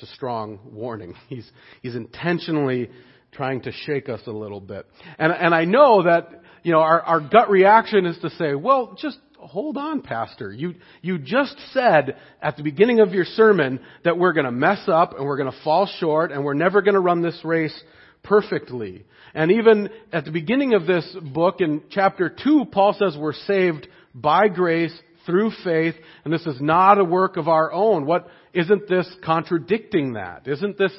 It's 0.01 0.09
a 0.09 0.15
strong 0.15 0.59
warning. 0.71 1.13
He's, 1.27 1.49
he's 1.81 1.95
intentionally 1.95 2.89
trying 3.31 3.61
to 3.61 3.71
shake 3.71 4.07
us 4.07 4.21
a 4.27 4.31
little 4.31 4.61
bit. 4.61 4.85
And, 5.17 5.31
and 5.31 5.53
I 5.53 5.65
know 5.65 6.03
that, 6.03 6.29
you 6.63 6.71
know, 6.71 6.79
our, 6.79 7.01
our 7.01 7.19
gut 7.19 7.49
reaction 7.49 8.05
is 8.05 8.17
to 8.19 8.29
say, 8.31 8.55
well, 8.55 8.95
just 8.99 9.17
hold 9.37 9.77
on, 9.77 10.01
Pastor. 10.01 10.51
You, 10.51 10.75
you 11.01 11.19
just 11.19 11.55
said 11.73 12.17
at 12.41 12.57
the 12.57 12.63
beginning 12.63 13.01
of 13.01 13.13
your 13.13 13.25
sermon 13.25 13.79
that 14.03 14.17
we're 14.17 14.33
going 14.33 14.45
to 14.45 14.51
mess 14.51 14.81
up 14.87 15.15
and 15.17 15.25
we're 15.25 15.37
going 15.37 15.51
to 15.51 15.63
fall 15.63 15.87
short 15.99 16.31
and 16.31 16.43
we're 16.43 16.53
never 16.53 16.81
going 16.81 16.95
to 16.95 17.01
run 17.01 17.21
this 17.21 17.39
race 17.43 17.77
perfectly. 18.23 19.05
And 19.33 19.51
even 19.51 19.89
at 20.11 20.25
the 20.25 20.31
beginning 20.31 20.73
of 20.73 20.87
this 20.87 21.05
book 21.21 21.57
in 21.59 21.83
chapter 21.91 22.33
2, 22.43 22.65
Paul 22.71 22.95
says 22.97 23.17
we're 23.19 23.33
saved 23.33 23.87
by 24.15 24.47
grace 24.47 24.97
through 25.29 25.51
faith 25.63 25.93
and 26.25 26.33
this 26.33 26.45
is 26.47 26.59
not 26.59 26.97
a 26.97 27.03
work 27.03 27.37
of 27.37 27.47
our 27.47 27.71
own. 27.71 28.07
What, 28.07 28.27
isn't 28.51 28.89
this 28.89 29.07
contradicting 29.23 30.13
that? 30.13 30.47
Isn't 30.47 30.75
this 30.75 30.91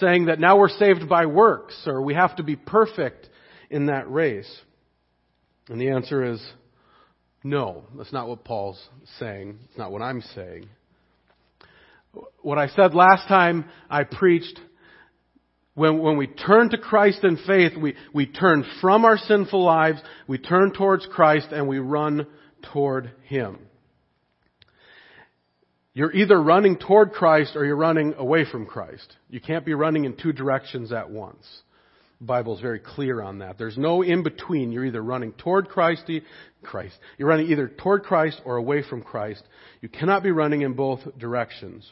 saying 0.00 0.26
that 0.26 0.40
now 0.40 0.56
we're 0.56 0.70
saved 0.70 1.06
by 1.06 1.26
works 1.26 1.78
or 1.86 2.00
we 2.00 2.14
have 2.14 2.34
to 2.36 2.42
be 2.42 2.56
perfect 2.56 3.28
in 3.68 3.86
that 3.86 4.10
race? 4.10 4.50
And 5.68 5.78
the 5.78 5.90
answer 5.90 6.24
is 6.24 6.42
no, 7.42 7.84
that's 7.94 8.12
not 8.12 8.26
what 8.26 8.42
Paul's 8.42 8.82
saying. 9.18 9.58
It's 9.68 9.78
not 9.78 9.92
what 9.92 10.00
I'm 10.00 10.22
saying. 10.34 10.66
What 12.40 12.56
I 12.56 12.68
said 12.68 12.94
last 12.94 13.28
time 13.28 13.66
I 13.90 14.04
preached, 14.04 14.58
when, 15.74 15.98
when 15.98 16.16
we 16.16 16.26
turn 16.26 16.70
to 16.70 16.78
Christ 16.78 17.22
in 17.22 17.36
faith, 17.46 17.72
we, 17.76 17.96
we 18.14 18.24
turn 18.24 18.64
from 18.80 19.04
our 19.04 19.18
sinful 19.18 19.62
lives, 19.62 20.00
we 20.26 20.38
turn 20.38 20.72
towards 20.72 21.06
Christ, 21.06 21.48
and 21.50 21.68
we 21.68 21.80
run 21.80 22.26
toward 22.72 23.12
Him. 23.24 23.58
You're 25.94 26.12
either 26.12 26.40
running 26.42 26.76
toward 26.76 27.12
Christ 27.12 27.54
or 27.54 27.64
you're 27.64 27.76
running 27.76 28.14
away 28.14 28.44
from 28.50 28.66
Christ. 28.66 29.16
You 29.30 29.40
can't 29.40 29.64
be 29.64 29.74
running 29.74 30.04
in 30.04 30.16
two 30.16 30.32
directions 30.32 30.92
at 30.92 31.08
once. 31.08 31.46
The 32.18 32.26
Bible 32.26 32.56
is 32.56 32.60
very 32.60 32.80
clear 32.80 33.22
on 33.22 33.38
that. 33.38 33.58
There's 33.58 33.78
no 33.78 34.02
in 34.02 34.24
between. 34.24 34.72
You're 34.72 34.86
either 34.86 35.02
running 35.02 35.32
toward 35.32 35.68
Christ, 35.68 36.10
Christ. 36.64 36.96
You're 37.16 37.28
running 37.28 37.48
either 37.48 37.68
toward 37.68 38.02
Christ 38.02 38.40
or 38.44 38.56
away 38.56 38.82
from 38.82 39.02
Christ. 39.02 39.44
You 39.80 39.88
cannot 39.88 40.24
be 40.24 40.32
running 40.32 40.62
in 40.62 40.74
both 40.74 41.00
directions. 41.16 41.88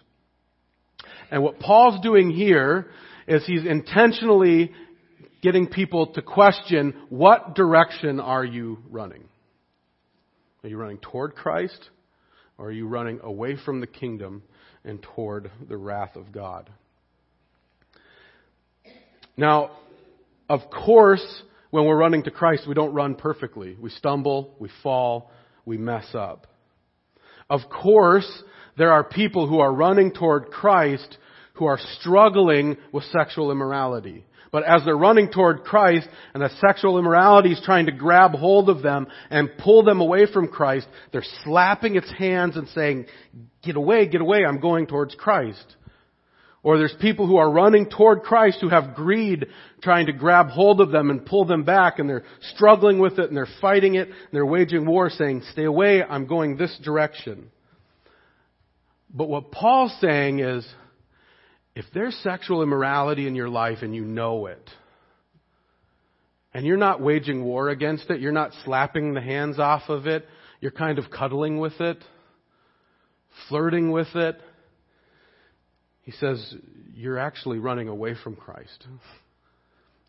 And 1.31 1.43
what 1.43 1.61
Paul's 1.61 2.01
doing 2.03 2.31
here 2.31 2.89
is 3.29 3.47
he's 3.47 3.65
intentionally 3.65 4.73
getting 5.43 5.69
people 5.69 6.09
to 6.15 6.23
question 6.23 6.95
what 7.09 7.55
direction 7.55 8.19
are 8.19 8.45
you 8.45 8.79
running? 8.91 9.29
Are 10.65 10.69
you 10.69 10.77
running 10.77 10.99
toward 10.99 11.37
Christ 11.37 11.91
or 12.59 12.67
are 12.67 12.73
you 12.73 12.87
running 12.87 13.21
away 13.23 13.57
from 13.65 13.81
the 13.81 13.87
kingdom 13.87 14.43
and 14.85 15.03
toward 15.03 15.51
the 15.69 15.77
wrath 15.77 16.17
of 16.17 16.33
God? 16.33 16.71
Now, 19.37 19.71
of 20.49 20.61
course, 20.71 21.43
when 21.71 21.87
we're 21.87 21.97
running 21.97 22.25
to 22.25 22.31
Christ, 22.31 22.69
we 22.69 22.75
don't 22.75 22.93
run 22.93 23.15
perfectly. 23.15 23.77
We 23.81 23.91
stumble, 23.91 24.55
we 24.59 24.69
fall, 24.83 25.31
we 25.65 25.79
mess 25.79 26.07
up. 26.15 26.47
Of 27.49 27.61
course, 27.71 28.43
there 28.77 28.93
are 28.93 29.05
people 29.05 29.47
who 29.49 29.61
are 29.61 29.73
running 29.73 30.13
toward 30.13 30.47
Christ 30.47 31.19
who 31.55 31.67
are 31.67 31.79
struggling 32.01 32.77
with 32.93 33.05
sexual 33.05 33.51
immorality. 33.51 34.25
But 34.53 34.65
as 34.65 34.85
they're 34.85 34.97
running 34.97 35.31
toward 35.31 35.65
Christ 35.65 36.07
and 36.35 36.43
the 36.43 36.51
sexual 36.61 36.99
immorality 36.99 37.53
is 37.53 37.63
trying 37.65 37.87
to 37.87 37.93
grab 37.93 38.33
hold 38.33 38.69
of 38.69 38.83
them 38.83 39.07
and 39.31 39.49
pull 39.59 39.83
them 39.83 40.03
away 40.03 40.27
from 40.31 40.47
Christ, 40.47 40.87
they're 41.11 41.25
slapping 41.43 41.97
its 41.97 42.13
hands 42.13 42.57
and 42.57 42.69
saying, 42.69 43.07
get 43.63 43.77
away, 43.77 44.07
get 44.07 44.21
away, 44.21 44.45
I'm 44.47 44.61
going 44.61 44.87
towards 44.87 45.15
Christ. 45.15 45.65
Or 46.63 46.77
there's 46.77 46.95
people 47.01 47.27
who 47.27 47.39
are 47.39 47.51
running 47.51 47.89
toward 47.89 48.23
Christ 48.23 48.59
who 48.61 48.69
have 48.69 48.95
greed 48.95 49.47
trying 49.83 50.07
to 50.07 50.13
grab 50.13 50.49
hold 50.49 50.83
of 50.83 50.93
them 50.93 51.09
and 51.09 51.25
pull 51.25 51.47
them 51.47 51.65
back 51.65 51.99
and 51.99 52.09
they're 52.09 52.25
struggling 52.55 52.99
with 52.99 53.19
it 53.19 53.29
and 53.29 53.37
they're 53.37 53.49
fighting 53.61 53.95
it 53.95 54.09
and 54.09 54.29
they're 54.33 54.47
waging 54.47 54.85
war 54.85 55.09
saying, 55.09 55.43
stay 55.53 55.65
away, 55.65 56.05
I'm 56.05 56.27
going 56.27 56.59
this 56.59 56.79
direction. 56.85 57.51
But 59.13 59.29
what 59.29 59.51
Paul's 59.51 59.97
saying 60.01 60.41
is, 60.41 60.67
if 61.75 61.85
there's 61.95 62.15
sexual 62.23 62.63
immorality 62.63 63.27
in 63.27 63.35
your 63.35 63.49
life 63.49 63.79
and 63.83 63.95
you 63.95 64.05
know 64.05 64.47
it, 64.47 64.71
and 66.55 66.67
you're 66.67 66.77
not 66.77 67.01
waging 67.01 67.45
war 67.45 67.71
against 67.71 68.11
it, 68.11 68.21
you're 68.21 68.33
not 68.33 68.53
slapping 68.65 69.15
the 69.15 69.21
hands 69.21 69.59
off 69.59 69.89
of 69.89 70.07
it, 70.07 70.27
you're 70.61 70.71
kind 70.71 70.99
of 70.99 71.11
cuddling 71.11 71.59
with 71.59 71.81
it, 71.81 72.03
flirting 73.49 73.91
with 73.91 74.15
it, 74.15 74.39
he 76.03 76.11
says, 76.13 76.55
you're 76.95 77.19
actually 77.19 77.59
running 77.59 77.89
away 77.89 78.15
from 78.23 78.37
Christ 78.37 78.87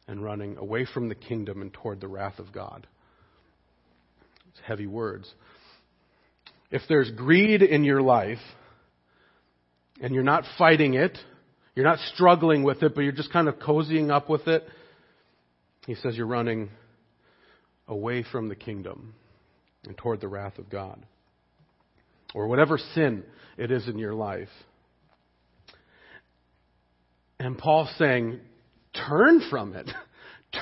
and 0.08 0.24
running 0.24 0.58
away 0.58 0.86
from 0.92 1.08
the 1.08 1.16
kingdom 1.16 1.62
and 1.62 1.72
toward 1.72 2.02
the 2.02 2.08
wrath 2.08 2.40
of 2.40 2.52
God. 2.52 2.88
It's 4.50 4.60
heavy 4.66 4.88
words. 4.88 5.32
If 6.72 6.82
there's 6.90 7.10
greed 7.12 7.62
in 7.62 7.84
your 7.84 8.02
life 8.02 8.40
and 10.02 10.14
you're 10.14 10.24
not 10.24 10.44
fighting 10.58 10.96
it, 10.96 11.18
you're 11.76 11.86
not 11.86 12.00
struggling 12.14 12.64
with 12.64 12.84
it, 12.84 12.94
but 12.96 13.02
you're 13.02 13.12
just 13.12 13.32
kind 13.32 13.48
of 13.48 13.56
cozying 13.56 14.12
up 14.12 14.30
with 14.30 14.48
it, 14.48 14.64
he 15.86 15.96
says 15.96 16.16
you're 16.16 16.28
running 16.28 16.70
away 17.88 18.24
from 18.32 18.48
the 18.48 18.56
kingdom 18.56 19.14
and 19.86 19.98
toward 19.98 20.22
the 20.22 20.28
wrath 20.28 20.58
of 20.58 20.70
God. 20.70 21.04
Or 22.34 22.48
whatever 22.48 22.78
sin 22.78 23.24
it 23.58 23.72
is 23.72 23.88
in 23.88 23.98
your 23.98 24.14
life. 24.14 24.50
And 27.40 27.58
Paul's 27.58 27.94
saying, 27.98 28.40
turn 28.94 29.42
from 29.50 29.74
it. 29.74 29.90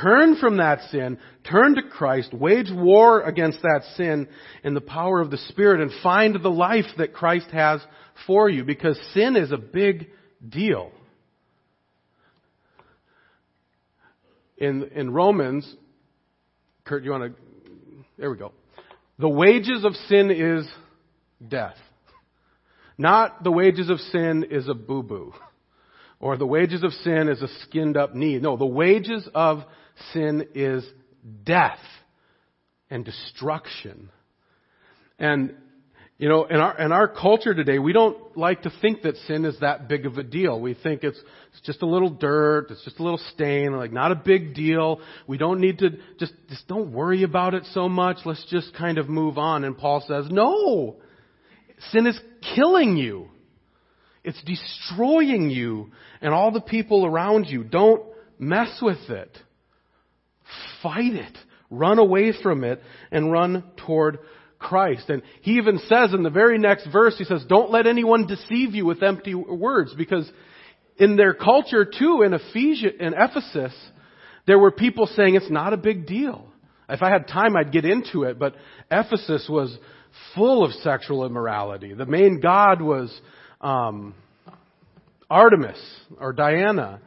Turn 0.01 0.37
from 0.37 0.55
that 0.57 0.79
sin, 0.89 1.17
turn 1.43 1.75
to 1.75 1.81
Christ, 1.83 2.33
wage 2.33 2.69
war 2.71 3.23
against 3.23 3.61
that 3.61 3.81
sin 3.97 4.29
in 4.63 4.73
the 4.73 4.79
power 4.79 5.19
of 5.19 5.31
the 5.31 5.37
Spirit, 5.37 5.81
and 5.81 5.91
find 6.01 6.41
the 6.41 6.49
life 6.49 6.85
that 6.97 7.13
Christ 7.13 7.47
has 7.51 7.81
for 8.25 8.49
you, 8.49 8.63
because 8.63 8.97
sin 9.13 9.35
is 9.35 9.51
a 9.51 9.57
big 9.57 10.07
deal. 10.47 10.93
In, 14.61 14.91
in 14.95 15.11
Romans, 15.11 15.75
Kurt, 16.85 17.03
you 17.03 17.09
want 17.09 17.35
to, 17.35 17.41
there 18.19 18.29
we 18.29 18.37
go. 18.37 18.51
The 19.17 19.27
wages 19.27 19.83
of 19.83 19.95
sin 20.07 20.29
is 20.29 20.71
death. 21.45 21.77
Not 22.95 23.43
the 23.43 23.51
wages 23.51 23.89
of 23.89 23.99
sin 23.99 24.45
is 24.51 24.69
a 24.69 24.75
boo 24.75 25.01
boo. 25.01 25.33
Or 26.19 26.37
the 26.37 26.45
wages 26.45 26.83
of 26.83 26.93
sin 26.93 27.27
is 27.27 27.41
a 27.41 27.47
skinned 27.63 27.97
up 27.97 28.13
knee. 28.13 28.37
No, 28.37 28.55
the 28.55 28.63
wages 28.67 29.27
of 29.33 29.63
sin 30.13 30.47
is 30.53 30.87
death 31.43 31.79
and 32.91 33.03
destruction. 33.03 34.11
And, 35.17 35.55
you 36.21 36.29
know, 36.29 36.45
in 36.45 36.57
our, 36.57 36.77
in 36.79 36.91
our 36.91 37.07
culture 37.07 37.55
today, 37.55 37.79
we 37.79 37.93
don't 37.93 38.37
like 38.37 38.61
to 38.61 38.71
think 38.79 39.01
that 39.01 39.17
sin 39.25 39.43
is 39.43 39.59
that 39.61 39.87
big 39.87 40.05
of 40.05 40.19
a 40.19 40.23
deal. 40.23 40.61
We 40.61 40.75
think 40.75 41.03
it's, 41.03 41.19
it's 41.51 41.61
just 41.65 41.81
a 41.81 41.87
little 41.87 42.11
dirt, 42.11 42.67
it's 42.69 42.83
just 42.83 42.99
a 42.99 43.03
little 43.03 43.19
stain, 43.33 43.73
like 43.73 43.91
not 43.91 44.11
a 44.11 44.15
big 44.15 44.53
deal. 44.53 45.01
We 45.25 45.39
don't 45.39 45.59
need 45.59 45.79
to, 45.79 45.89
just, 46.19 46.33
just 46.47 46.67
don't 46.67 46.93
worry 46.93 47.23
about 47.23 47.55
it 47.55 47.63
so 47.71 47.89
much. 47.89 48.17
Let's 48.23 48.45
just 48.51 48.71
kind 48.75 48.99
of 48.99 49.09
move 49.09 49.39
on. 49.39 49.63
And 49.63 49.75
Paul 49.75 50.05
says, 50.07 50.27
no! 50.29 50.97
Sin 51.89 52.05
is 52.05 52.19
killing 52.53 52.97
you. 52.97 53.29
It's 54.23 54.43
destroying 54.43 55.49
you 55.49 55.89
and 56.21 56.35
all 56.35 56.51
the 56.51 56.61
people 56.61 57.03
around 57.03 57.47
you. 57.47 57.63
Don't 57.63 58.03
mess 58.37 58.77
with 58.79 59.09
it. 59.09 59.35
Fight 60.83 61.15
it. 61.15 61.35
Run 61.71 61.97
away 61.97 62.31
from 62.43 62.63
it 62.63 62.79
and 63.09 63.31
run 63.31 63.63
toward 63.87 64.19
Christ. 64.61 65.09
And 65.09 65.23
he 65.41 65.53
even 65.53 65.79
says 65.79 66.13
in 66.13 66.23
the 66.23 66.29
very 66.29 66.57
next 66.57 66.87
verse, 66.91 67.17
he 67.17 67.25
says, 67.25 67.43
don't 67.49 67.71
let 67.71 67.87
anyone 67.87 68.27
deceive 68.27 68.73
you 68.73 68.85
with 68.85 69.03
empty 69.03 69.35
words 69.35 69.93
because 69.97 70.31
in 70.97 71.17
their 71.17 71.33
culture 71.33 71.83
too, 71.83 72.21
in 72.23 72.33
Ephesus, 72.33 72.93
in 72.99 73.13
Ephesus, 73.17 73.73
there 74.45 74.59
were 74.59 74.71
people 74.71 75.07
saying 75.07 75.35
it's 75.35 75.49
not 75.49 75.73
a 75.73 75.77
big 75.77 76.05
deal. 76.05 76.47
If 76.87 77.01
I 77.01 77.09
had 77.09 77.27
time, 77.27 77.55
I'd 77.55 77.71
get 77.71 77.85
into 77.85 78.23
it, 78.23 78.37
but 78.37 78.55
Ephesus 78.89 79.47
was 79.49 79.75
full 80.35 80.63
of 80.63 80.71
sexual 80.73 81.25
immorality. 81.25 81.93
The 81.93 82.05
main 82.05 82.39
god 82.39 82.81
was 82.81 83.11
um, 83.61 84.13
Artemis 85.29 85.81
or 86.19 86.33
Diana, 86.33 86.99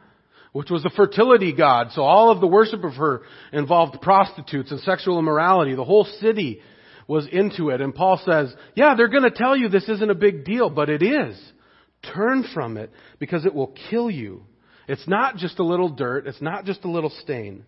which 0.51 0.69
was 0.69 0.83
a 0.85 0.89
fertility 0.89 1.53
god. 1.53 1.89
So 1.91 2.01
all 2.01 2.31
of 2.31 2.41
the 2.41 2.47
worship 2.47 2.83
of 2.83 2.93
her 2.93 3.21
involved 3.53 4.01
prostitutes 4.01 4.71
and 4.71 4.79
sexual 4.81 5.19
immorality. 5.19 5.75
The 5.75 5.83
whole 5.83 6.05
city 6.19 6.61
was 7.07 7.27
into 7.31 7.69
it. 7.69 7.81
And 7.81 7.93
Paul 7.93 8.19
says, 8.25 8.53
yeah, 8.75 8.95
they're 8.95 9.07
going 9.07 9.23
to 9.23 9.31
tell 9.31 9.55
you 9.55 9.69
this 9.69 9.87
isn't 9.87 10.09
a 10.09 10.15
big 10.15 10.43
deal, 10.43 10.69
but 10.69 10.89
it 10.89 11.03
is. 11.03 11.39
Turn 12.13 12.45
from 12.53 12.77
it 12.77 12.91
because 13.19 13.45
it 13.45 13.53
will 13.53 13.73
kill 13.89 14.09
you. 14.09 14.43
It's 14.87 15.07
not 15.07 15.37
just 15.37 15.59
a 15.59 15.63
little 15.63 15.89
dirt. 15.89 16.27
It's 16.27 16.41
not 16.41 16.65
just 16.65 16.83
a 16.83 16.91
little 16.91 17.11
stain. 17.21 17.65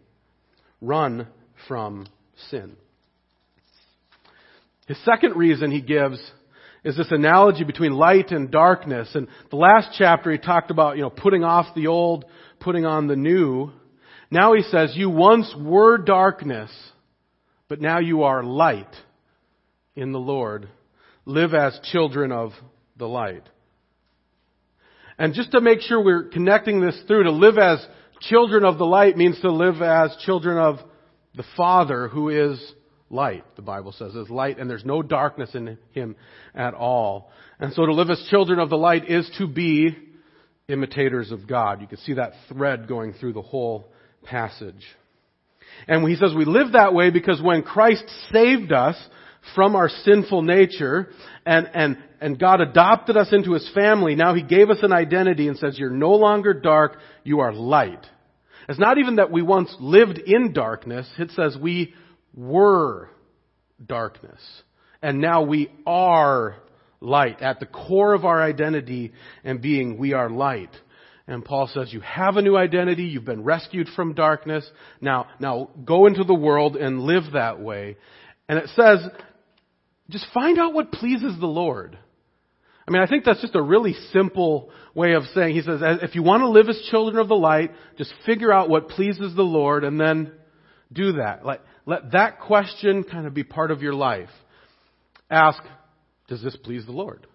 Run 0.81 1.27
from 1.67 2.07
sin. 2.49 2.75
His 4.87 5.03
second 5.03 5.35
reason 5.35 5.71
he 5.71 5.81
gives 5.81 6.19
is 6.83 6.95
this 6.95 7.11
analogy 7.11 7.63
between 7.63 7.93
light 7.93 8.31
and 8.31 8.51
darkness. 8.51 9.09
And 9.15 9.27
the 9.49 9.57
last 9.57 9.89
chapter 9.97 10.31
he 10.31 10.37
talked 10.37 10.71
about, 10.71 10.95
you 10.95 11.01
know, 11.01 11.09
putting 11.09 11.43
off 11.43 11.75
the 11.75 11.87
old, 11.87 12.25
putting 12.59 12.85
on 12.85 13.07
the 13.07 13.15
new. 13.15 13.71
Now 14.29 14.53
he 14.53 14.61
says, 14.61 14.93
you 14.95 15.09
once 15.09 15.53
were 15.59 15.97
darkness, 15.97 16.71
but 17.67 17.81
now 17.81 17.99
you 17.99 18.23
are 18.23 18.43
light 18.43 18.93
in 19.97 20.13
the 20.13 20.19
Lord. 20.19 20.69
Live 21.25 21.53
as 21.53 21.77
children 21.91 22.31
of 22.31 22.51
the 22.95 23.07
light. 23.07 23.43
And 25.17 25.33
just 25.33 25.51
to 25.51 25.59
make 25.59 25.81
sure 25.81 26.01
we're 26.01 26.29
connecting 26.29 26.79
this 26.79 26.97
through, 27.07 27.23
to 27.23 27.31
live 27.31 27.57
as 27.57 27.85
children 28.21 28.63
of 28.63 28.77
the 28.77 28.85
light 28.85 29.17
means 29.17 29.41
to 29.41 29.51
live 29.51 29.81
as 29.81 30.15
children 30.25 30.57
of 30.57 30.77
the 31.35 31.43
Father 31.57 32.07
who 32.07 32.29
is 32.29 32.61
light, 33.09 33.43
the 33.55 33.61
Bible 33.61 33.91
says, 33.91 34.13
is 34.15 34.29
light, 34.29 34.59
and 34.59 34.69
there's 34.69 34.85
no 34.85 35.01
darkness 35.01 35.49
in 35.55 35.77
him 35.91 36.15
at 36.53 36.73
all. 36.73 37.31
And 37.59 37.73
so 37.73 37.85
to 37.85 37.93
live 37.93 38.09
as 38.09 38.23
children 38.29 38.59
of 38.59 38.69
the 38.69 38.77
light 38.77 39.09
is 39.09 39.29
to 39.39 39.47
be 39.47 39.97
imitators 40.67 41.31
of 41.31 41.47
God. 41.47 41.81
You 41.81 41.87
can 41.87 41.97
see 41.99 42.13
that 42.13 42.33
thread 42.49 42.87
going 42.87 43.13
through 43.13 43.33
the 43.33 43.41
whole 43.41 43.87
passage. 44.23 44.85
And 45.87 46.07
he 46.07 46.15
says 46.15 46.33
we 46.35 46.45
live 46.45 46.73
that 46.73 46.93
way 46.93 47.09
because 47.09 47.41
when 47.41 47.63
Christ 47.63 48.03
saved 48.31 48.71
us 48.71 48.95
from 49.55 49.75
our 49.75 49.89
sinful 49.89 50.41
nature 50.41 51.09
and, 51.45 51.69
and, 51.73 51.97
and 52.19 52.39
God 52.39 52.61
adopted 52.61 53.17
us 53.17 53.29
into 53.31 53.53
His 53.53 53.69
family, 53.73 54.15
now 54.15 54.33
He 54.33 54.43
gave 54.43 54.69
us 54.69 54.79
an 54.81 54.93
identity 54.93 55.47
and 55.47 55.57
says, 55.57 55.77
you're 55.77 55.89
no 55.89 56.11
longer 56.11 56.53
dark, 56.53 56.97
you 57.23 57.39
are 57.39 57.53
light. 57.53 58.05
It's 58.69 58.79
not 58.79 58.97
even 58.97 59.15
that 59.15 59.31
we 59.31 59.41
once 59.41 59.73
lived 59.79 60.17
in 60.19 60.53
darkness, 60.53 61.07
it 61.17 61.31
says 61.31 61.57
we 61.59 61.93
were 62.33 63.09
darkness. 63.85 64.41
And 65.01 65.21
now 65.21 65.43
we 65.43 65.69
are 65.85 66.57
light. 66.99 67.41
At 67.41 67.59
the 67.59 67.65
core 67.65 68.13
of 68.13 68.25
our 68.25 68.41
identity 68.41 69.13
and 69.43 69.61
being, 69.61 69.97
we 69.97 70.13
are 70.13 70.29
light. 70.29 70.71
And 71.27 71.43
Paul 71.43 71.69
says, 71.73 71.91
you 71.91 71.99
have 72.01 72.37
a 72.37 72.41
new 72.41 72.55
identity, 72.55 73.03
you've 73.03 73.25
been 73.25 73.43
rescued 73.43 73.89
from 73.95 74.13
darkness, 74.13 74.69
now, 75.01 75.27
now 75.39 75.69
go 75.83 76.05
into 76.05 76.23
the 76.23 76.33
world 76.33 76.77
and 76.77 77.01
live 77.01 77.33
that 77.33 77.59
way. 77.59 77.97
And 78.47 78.57
it 78.57 78.69
says, 78.75 78.99
just 80.09 80.25
find 80.33 80.59
out 80.59 80.73
what 80.73 80.91
pleases 80.91 81.39
the 81.39 81.47
Lord. 81.47 81.97
I 82.87 82.91
mean, 82.91 83.01
I 83.01 83.07
think 83.07 83.25
that's 83.25 83.41
just 83.41 83.55
a 83.55 83.61
really 83.61 83.93
simple 84.13 84.69
way 84.95 85.13
of 85.13 85.23
saying, 85.33 85.55
he 85.55 85.61
says, 85.61 85.81
if 86.01 86.15
you 86.15 86.23
want 86.23 86.41
to 86.41 86.49
live 86.49 86.69
as 86.69 86.79
children 86.89 87.19
of 87.19 87.27
the 87.27 87.35
light, 87.35 87.71
just 87.97 88.13
figure 88.25 88.51
out 88.51 88.69
what 88.69 88.87
pleases 88.89 89.35
the 89.35 89.43
Lord 89.43 89.83
and 89.83 89.99
then 89.99 90.31
do 90.93 91.13
that. 91.13 91.45
Like, 91.45 91.61
let 91.85 92.13
that 92.13 92.39
question 92.39 93.03
kind 93.03 93.27
of 93.27 93.33
be 93.33 93.43
part 93.43 93.71
of 93.71 93.81
your 93.81 93.93
life. 93.93 94.29
Ask, 95.29 95.61
does 96.29 96.41
this 96.41 96.55
please 96.55 96.85
the 96.85 96.93
Lord? 96.93 97.27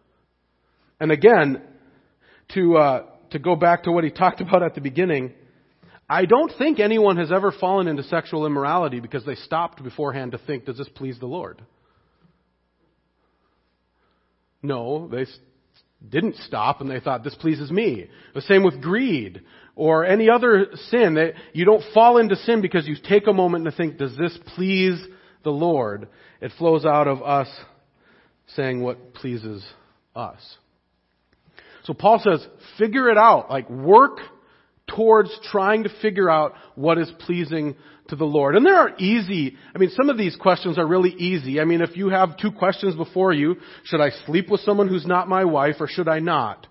And 0.98 1.12
again, 1.12 1.61
to, 2.54 2.76
uh, 2.78 3.06
to 3.32 3.38
go 3.38 3.54
back 3.54 3.82
to 3.82 3.92
what 3.92 4.04
he 4.04 4.11
talked 4.11 4.40
about 4.40 4.62
at 4.62 4.74
the 4.74 4.80
beginning, 4.80 5.35
I 6.08 6.24
don't 6.24 6.52
think 6.56 6.80
anyone 6.80 7.18
has 7.18 7.30
ever 7.30 7.52
fallen 7.52 7.88
into 7.88 8.02
sexual 8.04 8.46
immorality 8.46 9.00
because 9.00 9.24
they 9.26 9.35
stopped 9.35 9.82
beforehand 9.82 10.32
to 10.32 10.38
think, 10.38 10.64
does 10.64 10.78
this 10.78 10.88
please 10.94 11.18
the 11.18 11.26
Lord? 11.26 11.61
No, 14.62 15.09
they 15.09 15.27
didn't 16.09 16.37
stop 16.37 16.81
and 16.81 16.90
they 16.90 17.01
thought, 17.01 17.25
this 17.25 17.35
pleases 17.35 17.70
me. 17.70 18.09
The 18.35 18.42
same 18.42 18.64
with 18.64 18.81
greed 18.81 19.42
or 19.75 20.05
any 20.05 20.29
other 20.31 20.66
sin. 20.90 21.14
That 21.14 21.35
you 21.53 21.64
don't 21.64 21.85
fall 21.92 22.18
into 22.18 22.37
sin 22.37 22.61
because 22.61 22.87
you 22.87 22.96
take 23.03 23.27
a 23.27 23.33
moment 23.33 23.64
to 23.64 23.72
think, 23.72 23.98
does 23.98 24.16
this 24.16 24.38
please 24.55 25.03
the 25.44 25.51
Lord? 25.51 26.09
It 26.40 26.53
flows 26.59 26.85
out 26.85 27.09
of 27.09 27.22
us 27.22 27.48
saying 28.55 28.83
what 28.83 29.14
pleases 29.14 29.64
us. 30.14 30.40
So 31.85 31.94
Paul 31.94 32.20
says, 32.22 32.46
figure 32.79 33.11
it 33.11 33.18
out. 33.18 33.51
Like 33.51 33.68
work 33.68 34.18
towards 34.94 35.31
trying 35.50 35.85
to 35.85 35.90
figure 36.00 36.31
out 36.31 36.55
what 36.74 36.98
is 36.98 37.11
pleasing 37.20 37.76
to 38.09 38.16
the 38.16 38.24
Lord. 38.24 38.57
And 38.57 38.66
there 38.66 38.76
are 38.76 38.96
easy, 38.98 39.57
I 39.74 39.78
mean, 39.78 39.90
some 39.90 40.09
of 40.09 40.18
these 40.18 40.37
questions 40.37 40.78
are 40.78 40.87
really 40.87 41.11
easy. 41.11 41.61
I 41.61 41.64
mean, 41.64 41.81
if 41.81 41.96
you 41.96 42.11
have 42.11 42.37
two 42.37 42.52
questions 42.52 42.94
before 42.94 43.33
you, 43.33 43.57
should 43.85 44.00
I 44.00 44.11
sleep 44.26 44.50
with 44.50 44.61
someone 44.61 44.88
who's 44.88 45.07
not 45.07 45.28
my 45.28 45.44
wife 45.44 45.76
or 45.81 45.88
should 45.88 46.09
I 46.09 46.18
not? 46.18 46.66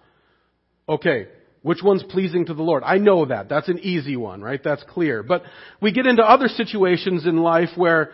Okay, 0.87 1.27
which 1.61 1.79
one's 1.83 2.03
pleasing 2.03 2.45
to 2.45 2.53
the 2.53 2.63
Lord? 2.63 2.83
I 2.85 2.97
know 2.97 3.25
that. 3.25 3.49
That's 3.49 3.69
an 3.69 3.79
easy 3.79 4.15
one, 4.15 4.41
right? 4.41 4.61
That's 4.63 4.83
clear. 4.89 5.23
But 5.23 5.43
we 5.81 5.91
get 5.91 6.05
into 6.05 6.23
other 6.23 6.47
situations 6.47 7.25
in 7.25 7.37
life 7.37 7.69
where, 7.75 8.11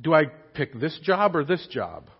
do 0.00 0.14
I 0.14 0.24
pick 0.54 0.78
this 0.78 0.98
job 1.02 1.36
or 1.36 1.44
this 1.44 1.66
job? 1.70 2.10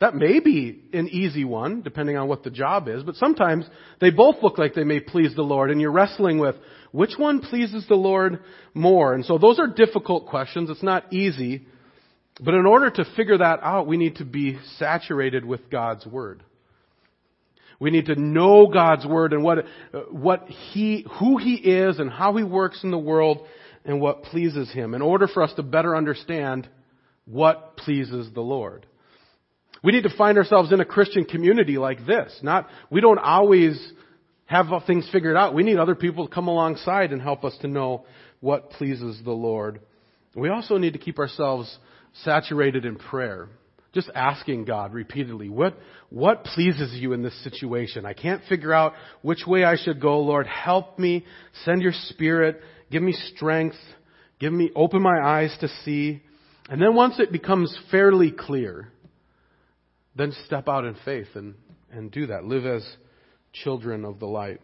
That 0.00 0.14
may 0.14 0.40
be 0.40 0.82
an 0.94 1.08
easy 1.08 1.44
one, 1.44 1.82
depending 1.82 2.16
on 2.16 2.26
what 2.26 2.42
the 2.42 2.50
job 2.50 2.88
is, 2.88 3.02
but 3.02 3.16
sometimes 3.16 3.66
they 4.00 4.10
both 4.10 4.36
look 4.42 4.56
like 4.56 4.72
they 4.72 4.82
may 4.82 4.98
please 4.98 5.34
the 5.36 5.42
Lord, 5.42 5.70
and 5.70 5.78
you're 5.78 5.92
wrestling 5.92 6.38
with 6.38 6.56
which 6.90 7.12
one 7.18 7.40
pleases 7.40 7.86
the 7.86 7.96
Lord 7.96 8.40
more. 8.72 9.12
And 9.12 9.24
so 9.24 9.36
those 9.36 9.58
are 9.58 9.66
difficult 9.66 10.26
questions. 10.26 10.70
It's 10.70 10.82
not 10.82 11.12
easy. 11.12 11.66
But 12.42 12.54
in 12.54 12.64
order 12.64 12.90
to 12.90 13.04
figure 13.14 13.36
that 13.36 13.60
out, 13.62 13.86
we 13.86 13.98
need 13.98 14.16
to 14.16 14.24
be 14.24 14.58
saturated 14.78 15.44
with 15.44 15.68
God's 15.68 16.06
Word. 16.06 16.42
We 17.78 17.90
need 17.90 18.06
to 18.06 18.18
know 18.18 18.68
God's 18.68 19.04
Word 19.04 19.34
and 19.34 19.44
what, 19.44 19.66
what 20.10 20.48
He, 20.48 21.06
who 21.18 21.36
He 21.36 21.54
is 21.56 21.98
and 21.98 22.10
how 22.10 22.34
He 22.36 22.44
works 22.44 22.82
in 22.82 22.90
the 22.90 22.98
world 22.98 23.46
and 23.84 24.00
what 24.00 24.22
pleases 24.22 24.72
Him 24.72 24.94
in 24.94 25.02
order 25.02 25.28
for 25.28 25.42
us 25.42 25.52
to 25.54 25.62
better 25.62 25.94
understand 25.94 26.68
what 27.26 27.76
pleases 27.76 28.32
the 28.32 28.40
Lord. 28.40 28.86
We 29.82 29.92
need 29.92 30.02
to 30.02 30.16
find 30.16 30.36
ourselves 30.36 30.72
in 30.72 30.80
a 30.80 30.84
Christian 30.84 31.24
community 31.24 31.78
like 31.78 32.06
this. 32.06 32.38
Not, 32.42 32.68
we 32.90 33.00
don't 33.00 33.18
always 33.18 33.92
have 34.46 34.66
things 34.86 35.08
figured 35.12 35.36
out. 35.36 35.54
We 35.54 35.62
need 35.62 35.78
other 35.78 35.94
people 35.94 36.26
to 36.26 36.34
come 36.34 36.48
alongside 36.48 37.12
and 37.12 37.22
help 37.22 37.44
us 37.44 37.56
to 37.62 37.68
know 37.68 38.04
what 38.40 38.70
pleases 38.70 39.20
the 39.24 39.30
Lord. 39.30 39.80
We 40.34 40.48
also 40.48 40.76
need 40.76 40.92
to 40.94 40.98
keep 40.98 41.18
ourselves 41.18 41.78
saturated 42.24 42.84
in 42.84 42.96
prayer. 42.96 43.48
Just 43.92 44.10
asking 44.14 44.66
God 44.66 44.92
repeatedly, 44.92 45.48
what, 45.48 45.76
what 46.10 46.44
pleases 46.44 46.92
you 47.00 47.12
in 47.12 47.22
this 47.22 47.42
situation? 47.42 48.06
I 48.06 48.12
can't 48.12 48.42
figure 48.48 48.72
out 48.72 48.92
which 49.22 49.44
way 49.46 49.64
I 49.64 49.76
should 49.76 50.00
go. 50.00 50.20
Lord, 50.20 50.46
help 50.46 50.98
me. 50.98 51.24
Send 51.64 51.82
your 51.82 51.92
spirit. 51.92 52.60
Give 52.90 53.02
me 53.02 53.12
strength. 53.34 53.76
Give 54.38 54.52
me, 54.52 54.70
open 54.76 55.02
my 55.02 55.20
eyes 55.20 55.56
to 55.60 55.68
see. 55.84 56.22
And 56.68 56.80
then 56.80 56.94
once 56.94 57.18
it 57.18 57.32
becomes 57.32 57.76
fairly 57.90 58.30
clear, 58.30 58.92
then 60.16 60.32
step 60.46 60.68
out 60.68 60.84
in 60.84 60.96
faith 61.04 61.28
and, 61.34 61.54
and 61.92 62.10
do 62.10 62.26
that. 62.26 62.44
Live 62.44 62.66
as 62.66 62.86
children 63.52 64.04
of 64.04 64.18
the 64.18 64.26
light. 64.26 64.60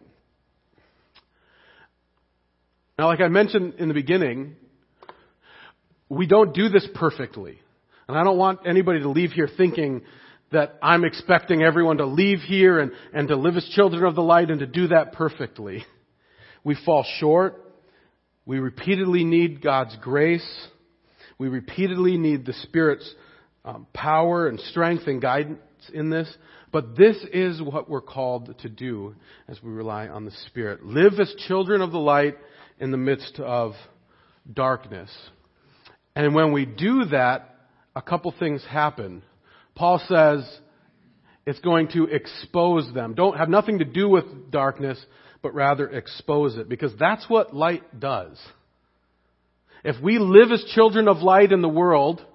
Now, 2.97 3.07
like 3.07 3.21
I 3.21 3.27
mentioned 3.27 3.75
in 3.75 3.87
the 3.87 3.93
beginning, 3.93 4.55
we 6.09 6.25
don't 6.25 6.53
do 6.53 6.69
this 6.69 6.87
perfectly. 6.95 7.59
And 8.07 8.17
I 8.17 8.23
don't 8.23 8.37
want 8.37 8.61
anybody 8.65 9.01
to 9.01 9.09
leave 9.09 9.31
here 9.31 9.49
thinking 9.57 10.01
that 10.51 10.77
I'm 10.81 11.03
expecting 11.03 11.61
everyone 11.61 11.97
to 11.97 12.05
leave 12.05 12.39
here 12.39 12.79
and, 12.79 12.91
and 13.13 13.27
to 13.27 13.35
live 13.35 13.57
as 13.57 13.65
children 13.75 14.03
of 14.05 14.15
the 14.15 14.21
light 14.21 14.49
and 14.49 14.61
to 14.61 14.65
do 14.65 14.87
that 14.87 15.13
perfectly. 15.13 15.85
We 16.63 16.77
fall 16.85 17.05
short. 17.19 17.63
We 18.45 18.59
repeatedly 18.59 19.25
need 19.25 19.61
God's 19.61 19.95
grace. 20.01 20.67
We 21.37 21.49
repeatedly 21.49 22.17
need 22.17 22.45
the 22.45 22.53
Spirit's 22.53 23.13
um, 23.67 23.85
power 23.93 24.47
and 24.47 24.59
strength 24.61 25.07
and 25.07 25.21
guidance 25.21 25.59
in 25.93 26.09
this. 26.09 26.33
But 26.71 26.95
this 26.95 27.17
is 27.33 27.61
what 27.61 27.89
we're 27.89 28.01
called 28.01 28.57
to 28.59 28.69
do 28.69 29.15
as 29.47 29.61
we 29.61 29.69
rely 29.71 30.07
on 30.07 30.25
the 30.25 30.31
Spirit. 30.47 30.85
Live 30.85 31.19
as 31.19 31.33
children 31.47 31.81
of 31.81 31.91
the 31.91 31.99
light 31.99 32.37
in 32.79 32.91
the 32.91 32.97
midst 32.97 33.39
of 33.39 33.73
darkness. 34.51 35.09
And 36.15 36.33
when 36.33 36.53
we 36.53 36.65
do 36.65 37.05
that, 37.05 37.55
a 37.95 38.01
couple 38.01 38.33
things 38.37 38.63
happen. 38.69 39.21
Paul 39.75 40.01
says 40.07 40.49
it's 41.45 41.59
going 41.59 41.89
to 41.89 42.05
expose 42.05 42.91
them. 42.93 43.15
Don't 43.15 43.37
have 43.37 43.49
nothing 43.49 43.79
to 43.79 43.85
do 43.85 44.09
with 44.09 44.49
darkness, 44.49 45.03
but 45.41 45.53
rather 45.53 45.89
expose 45.89 46.57
it 46.57 46.69
because 46.69 46.93
that's 46.99 47.29
what 47.29 47.55
light 47.55 47.99
does. 47.99 48.39
If 49.83 50.01
we 50.01 50.19
live 50.19 50.51
as 50.51 50.63
children 50.73 51.07
of 51.07 51.17
light 51.17 51.51
in 51.51 51.61
the 51.61 51.69
world, 51.69 52.25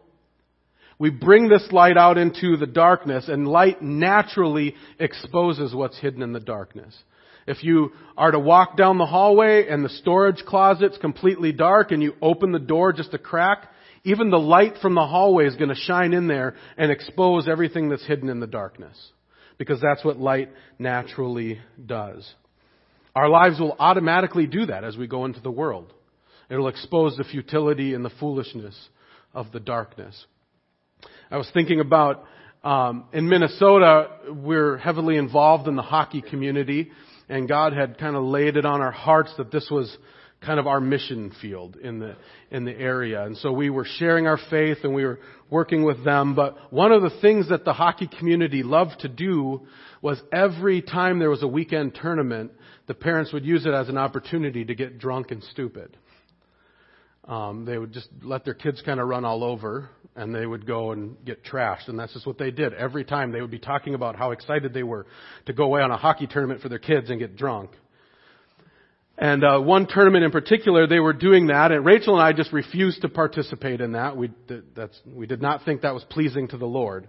we 1.02 1.10
bring 1.10 1.48
this 1.48 1.66
light 1.72 1.96
out 1.96 2.16
into 2.16 2.56
the 2.56 2.64
darkness, 2.64 3.26
and 3.26 3.48
light 3.48 3.82
naturally 3.82 4.76
exposes 5.00 5.74
what's 5.74 5.98
hidden 5.98 6.22
in 6.22 6.32
the 6.32 6.38
darkness. 6.38 6.96
If 7.44 7.64
you 7.64 7.90
are 8.16 8.30
to 8.30 8.38
walk 8.38 8.76
down 8.76 8.98
the 8.98 9.06
hallway 9.06 9.66
and 9.66 9.84
the 9.84 9.88
storage 9.88 10.44
closet's 10.46 10.98
completely 10.98 11.50
dark 11.50 11.90
and 11.90 12.00
you 12.04 12.12
open 12.22 12.52
the 12.52 12.60
door 12.60 12.92
just 12.92 13.14
a 13.14 13.18
crack, 13.18 13.68
even 14.04 14.30
the 14.30 14.38
light 14.38 14.74
from 14.80 14.94
the 14.94 15.04
hallway 15.04 15.46
is 15.46 15.56
going 15.56 15.70
to 15.70 15.74
shine 15.74 16.12
in 16.12 16.28
there 16.28 16.54
and 16.76 16.92
expose 16.92 17.48
everything 17.48 17.88
that's 17.88 18.06
hidden 18.06 18.28
in 18.28 18.38
the 18.38 18.46
darkness. 18.46 18.96
Because 19.58 19.80
that's 19.80 20.04
what 20.04 20.18
light 20.20 20.50
naturally 20.78 21.58
does. 21.84 22.32
Our 23.16 23.28
lives 23.28 23.58
will 23.58 23.74
automatically 23.76 24.46
do 24.46 24.66
that 24.66 24.84
as 24.84 24.96
we 24.96 25.08
go 25.08 25.24
into 25.24 25.40
the 25.40 25.50
world. 25.50 25.92
It'll 26.48 26.68
expose 26.68 27.16
the 27.16 27.24
futility 27.24 27.92
and 27.92 28.04
the 28.04 28.12
foolishness 28.20 28.76
of 29.34 29.50
the 29.50 29.58
darkness. 29.58 30.26
I 31.32 31.38
was 31.38 31.50
thinking 31.54 31.80
about 31.80 32.26
um, 32.62 33.06
in 33.14 33.26
Minnesota, 33.26 34.10
we're 34.28 34.76
heavily 34.76 35.16
involved 35.16 35.66
in 35.66 35.76
the 35.76 35.82
hockey 35.82 36.20
community, 36.20 36.92
and 37.26 37.48
God 37.48 37.72
had 37.72 37.96
kind 37.96 38.16
of 38.16 38.24
laid 38.24 38.58
it 38.58 38.66
on 38.66 38.82
our 38.82 38.90
hearts 38.90 39.32
that 39.38 39.50
this 39.50 39.66
was 39.70 39.96
kind 40.42 40.60
of 40.60 40.66
our 40.66 40.78
mission 40.78 41.32
field 41.40 41.76
in 41.76 42.00
the 42.00 42.16
in 42.50 42.66
the 42.66 42.78
area. 42.78 43.24
And 43.24 43.38
so 43.38 43.50
we 43.50 43.70
were 43.70 43.86
sharing 43.86 44.26
our 44.26 44.38
faith 44.50 44.78
and 44.82 44.94
we 44.94 45.06
were 45.06 45.20
working 45.48 45.84
with 45.84 46.04
them. 46.04 46.34
But 46.34 46.70
one 46.70 46.92
of 46.92 47.00
the 47.00 47.18
things 47.22 47.48
that 47.48 47.64
the 47.64 47.72
hockey 47.72 48.10
community 48.18 48.62
loved 48.62 49.00
to 49.00 49.08
do 49.08 49.62
was 50.02 50.20
every 50.34 50.82
time 50.82 51.18
there 51.18 51.30
was 51.30 51.42
a 51.42 51.48
weekend 51.48 51.94
tournament, 51.94 52.52
the 52.88 52.94
parents 52.94 53.32
would 53.32 53.46
use 53.46 53.64
it 53.64 53.72
as 53.72 53.88
an 53.88 53.96
opportunity 53.96 54.66
to 54.66 54.74
get 54.74 54.98
drunk 54.98 55.30
and 55.30 55.42
stupid. 55.44 55.96
Um, 57.26 57.64
they 57.64 57.78
would 57.78 57.92
just 57.92 58.08
let 58.22 58.44
their 58.44 58.54
kids 58.54 58.82
kind 58.84 58.98
of 58.98 59.06
run 59.08 59.24
all 59.24 59.44
over 59.44 59.88
and 60.16 60.34
they 60.34 60.44
would 60.44 60.66
go 60.66 60.92
and 60.92 61.16
get 61.24 61.44
trashed. 61.44 61.88
And 61.88 61.98
that's 61.98 62.12
just 62.12 62.26
what 62.26 62.36
they 62.36 62.50
did. 62.50 62.74
Every 62.74 63.04
time 63.04 63.32
they 63.32 63.40
would 63.40 63.50
be 63.50 63.58
talking 63.58 63.94
about 63.94 64.16
how 64.16 64.32
excited 64.32 64.74
they 64.74 64.82
were 64.82 65.06
to 65.46 65.52
go 65.52 65.64
away 65.64 65.82
on 65.82 65.90
a 65.90 65.96
hockey 65.96 66.26
tournament 66.26 66.60
for 66.60 66.68
their 66.68 66.78
kids 66.78 67.10
and 67.10 67.18
get 67.18 67.36
drunk. 67.36 67.70
And 69.16 69.44
uh, 69.44 69.60
one 69.60 69.86
tournament 69.86 70.24
in 70.24 70.30
particular, 70.30 70.86
they 70.86 70.98
were 70.98 71.12
doing 71.12 71.48
that, 71.48 71.70
and 71.70 71.84
Rachel 71.84 72.14
and 72.18 72.22
I 72.22 72.32
just 72.32 72.52
refused 72.52 73.02
to 73.02 73.08
participate 73.08 73.80
in 73.80 73.92
that. 73.92 74.16
We, 74.16 74.32
that's, 74.74 74.98
we 75.06 75.26
did 75.26 75.40
not 75.42 75.64
think 75.64 75.82
that 75.82 75.94
was 75.94 76.02
pleasing 76.04 76.48
to 76.48 76.56
the 76.56 76.66
Lord. 76.66 77.08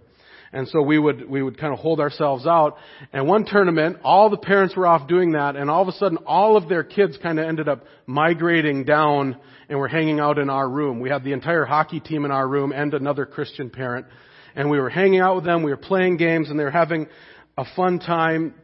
And 0.54 0.68
so 0.68 0.80
we 0.80 1.00
would, 1.00 1.28
we 1.28 1.42
would 1.42 1.58
kind 1.58 1.72
of 1.72 1.80
hold 1.80 1.98
ourselves 1.98 2.46
out. 2.46 2.76
And 3.12 3.26
one 3.26 3.44
tournament, 3.44 3.98
all 4.04 4.30
the 4.30 4.36
parents 4.36 4.76
were 4.76 4.86
off 4.86 5.08
doing 5.08 5.32
that, 5.32 5.56
and 5.56 5.68
all 5.68 5.82
of 5.82 5.88
a 5.88 5.92
sudden 5.92 6.16
all 6.18 6.56
of 6.56 6.68
their 6.68 6.84
kids 6.84 7.18
kind 7.20 7.40
of 7.40 7.46
ended 7.46 7.68
up 7.68 7.84
migrating 8.06 8.84
down 8.84 9.36
and 9.68 9.80
were 9.80 9.88
hanging 9.88 10.20
out 10.20 10.38
in 10.38 10.48
our 10.48 10.68
room. 10.68 11.00
We 11.00 11.10
had 11.10 11.24
the 11.24 11.32
entire 11.32 11.64
hockey 11.64 11.98
team 11.98 12.24
in 12.24 12.30
our 12.30 12.46
room 12.46 12.70
and 12.70 12.94
another 12.94 13.26
Christian 13.26 13.68
parent. 13.68 14.06
And 14.54 14.70
we 14.70 14.78
were 14.78 14.90
hanging 14.90 15.18
out 15.18 15.34
with 15.34 15.44
them, 15.44 15.64
we 15.64 15.72
were 15.72 15.76
playing 15.76 16.18
games, 16.18 16.50
and 16.50 16.58
they 16.58 16.64
were 16.64 16.70
having 16.70 17.08
a 17.58 17.64
fun 17.74 17.98
time. 17.98 18.54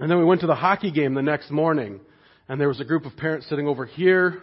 And 0.00 0.10
then 0.10 0.18
we 0.18 0.24
went 0.24 0.40
to 0.40 0.48
the 0.48 0.56
hockey 0.56 0.90
game 0.90 1.14
the 1.14 1.22
next 1.22 1.52
morning. 1.52 2.00
And 2.48 2.60
there 2.60 2.68
was 2.68 2.80
a 2.80 2.84
group 2.84 3.06
of 3.06 3.16
parents 3.16 3.48
sitting 3.48 3.68
over 3.68 3.86
here, 3.86 4.42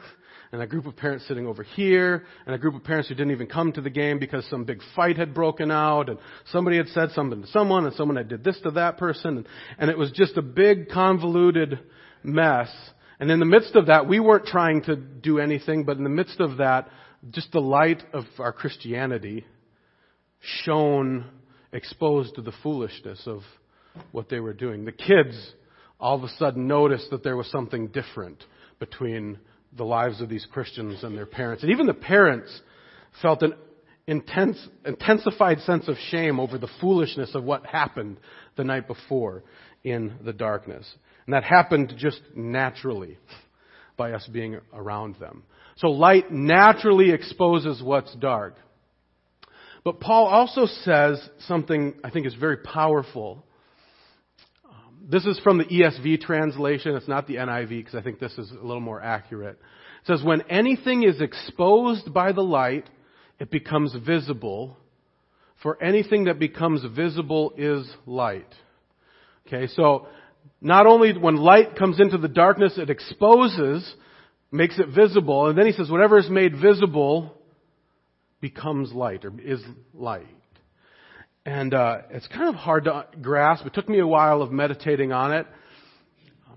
and 0.51 0.61
a 0.61 0.67
group 0.67 0.85
of 0.85 0.95
parents 0.95 1.27
sitting 1.27 1.47
over 1.47 1.63
here, 1.63 2.25
and 2.45 2.55
a 2.55 2.57
group 2.57 2.75
of 2.75 2.83
parents 2.83 3.09
who 3.09 3.15
didn't 3.15 3.31
even 3.31 3.47
come 3.47 3.71
to 3.73 3.81
the 3.81 3.89
game 3.89 4.19
because 4.19 4.45
some 4.49 4.63
big 4.63 4.81
fight 4.95 5.17
had 5.17 5.33
broken 5.33 5.71
out, 5.71 6.09
and 6.09 6.19
somebody 6.51 6.77
had 6.77 6.87
said 6.89 7.11
something 7.11 7.41
to 7.41 7.47
someone, 7.47 7.85
and 7.85 7.95
someone 7.95 8.17
had 8.17 8.29
did 8.29 8.43
this 8.43 8.59
to 8.61 8.71
that 8.71 8.97
person, 8.97 9.45
and 9.77 9.85
and 9.85 9.91
it 9.91 9.97
was 9.97 10.11
just 10.11 10.37
a 10.37 10.41
big 10.41 10.89
convoluted 10.89 11.79
mess. 12.23 12.69
And 13.19 13.31
in 13.31 13.39
the 13.39 13.45
midst 13.45 13.75
of 13.75 13.85
that, 13.85 14.07
we 14.07 14.19
weren't 14.19 14.45
trying 14.45 14.81
to 14.83 14.95
do 14.95 15.39
anything, 15.39 15.83
but 15.85 15.97
in 15.97 16.03
the 16.03 16.09
midst 16.09 16.39
of 16.39 16.57
that, 16.57 16.89
just 17.29 17.51
the 17.51 17.61
light 17.61 18.03
of 18.13 18.25
our 18.39 18.51
Christianity 18.51 19.45
shone, 20.63 21.25
exposed 21.71 22.35
to 22.35 22.41
the 22.41 22.51
foolishness 22.63 23.21
of 23.25 23.41
what 24.11 24.29
they 24.29 24.39
were 24.39 24.53
doing. 24.53 24.85
The 24.85 24.91
kids 24.91 25.53
all 25.99 26.15
of 26.15 26.23
a 26.23 26.29
sudden 26.37 26.67
noticed 26.67 27.09
that 27.11 27.23
there 27.23 27.37
was 27.37 27.49
something 27.51 27.87
different 27.87 28.43
between 28.79 29.39
the 29.75 29.83
lives 29.83 30.21
of 30.21 30.29
these 30.29 30.45
Christians 30.51 31.03
and 31.03 31.17
their 31.17 31.25
parents. 31.25 31.63
And 31.63 31.71
even 31.71 31.85
the 31.85 31.93
parents 31.93 32.61
felt 33.21 33.41
an 33.41 33.53
intense, 34.07 34.57
intensified 34.85 35.59
sense 35.61 35.87
of 35.87 35.97
shame 36.09 36.39
over 36.39 36.57
the 36.57 36.69
foolishness 36.79 37.35
of 37.35 37.43
what 37.43 37.65
happened 37.65 38.17
the 38.55 38.63
night 38.63 38.87
before 38.87 39.43
in 39.83 40.15
the 40.23 40.33
darkness. 40.33 40.87
And 41.25 41.33
that 41.33 41.43
happened 41.43 41.93
just 41.97 42.21
naturally 42.35 43.17
by 43.97 44.11
us 44.11 44.27
being 44.31 44.59
around 44.73 45.15
them. 45.19 45.43
So 45.77 45.87
light 45.87 46.31
naturally 46.31 47.11
exposes 47.11 47.81
what's 47.81 48.13
dark. 48.15 48.55
But 49.83 49.99
Paul 49.99 50.27
also 50.27 50.65
says 50.65 51.29
something 51.47 51.93
I 52.03 52.09
think 52.09 52.25
is 52.25 52.33
very 52.35 52.57
powerful. 52.57 53.45
This 55.07 55.25
is 55.25 55.39
from 55.43 55.59
the 55.59 55.65
ESV 55.65 56.21
translation. 56.21 56.95
It's 56.95 57.07
not 57.07 57.27
the 57.27 57.35
NIV 57.35 57.69
because 57.69 57.95
I 57.95 58.01
think 58.01 58.19
this 58.19 58.33
is 58.39 58.49
a 58.51 58.65
little 58.65 58.81
more 58.81 59.01
accurate. 59.01 59.59
It 60.01 60.07
says, 60.07 60.23
when 60.23 60.41
anything 60.49 61.03
is 61.03 61.21
exposed 61.21 62.11
by 62.11 62.31
the 62.31 62.41
light, 62.41 62.89
it 63.39 63.51
becomes 63.51 63.95
visible. 64.05 64.77
For 65.61 65.81
anything 65.81 66.25
that 66.25 66.39
becomes 66.39 66.83
visible 66.95 67.53
is 67.55 67.87
light. 68.07 68.51
Okay, 69.45 69.67
so 69.67 70.07
not 70.59 70.87
only 70.87 71.15
when 71.15 71.35
light 71.35 71.75
comes 71.75 71.99
into 71.99 72.17
the 72.17 72.27
darkness, 72.27 72.73
it 72.77 72.89
exposes, 72.89 73.93
makes 74.51 74.79
it 74.79 74.87
visible, 74.87 75.47
and 75.47 75.57
then 75.57 75.67
he 75.67 75.71
says, 75.71 75.89
whatever 75.89 76.17
is 76.17 76.29
made 76.29 76.59
visible 76.59 77.35
becomes 78.41 78.91
light 78.91 79.23
or 79.23 79.33
is 79.39 79.61
light. 79.93 80.34
And 81.45 81.73
uh, 81.73 82.01
it's 82.09 82.27
kind 82.27 82.49
of 82.49 82.55
hard 82.55 82.85
to 82.85 83.05
grasp. 83.21 83.65
It 83.65 83.73
took 83.73 83.87
me 83.87 83.99
a 83.99 84.07
while 84.07 84.41
of 84.41 84.51
meditating 84.51 85.11
on 85.11 85.31
it. 85.31 85.45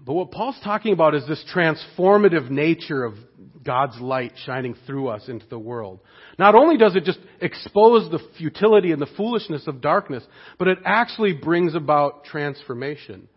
But 0.05 0.15
what 0.15 0.31
Paul's 0.31 0.59
talking 0.65 0.95
about 0.95 1.15
is 1.15 1.27
this 1.29 1.45
transformative 1.55 2.49
nature 2.49 3.05
of 3.05 3.15
God's 3.63 4.01
light 4.01 4.33
shining 4.47 4.75
through 4.87 5.09
us 5.09 5.29
into 5.29 5.47
the 5.47 5.59
world. 5.59 6.01
Not 6.39 6.55
only 6.55 6.79
does 6.79 6.97
it 6.97 7.05
just 7.05 7.19
expose 7.43 8.11
the 8.11 8.21
futility 8.39 8.93
and 8.93 9.03
the 9.03 9.09
foolishness 9.19 9.67
of 9.67 9.83
darkness, 9.83 10.25
but 10.59 10.69
it 10.69 10.79
actually 10.87 11.35
brings 11.35 11.75
about 11.75 12.25
transformation. 12.25 13.29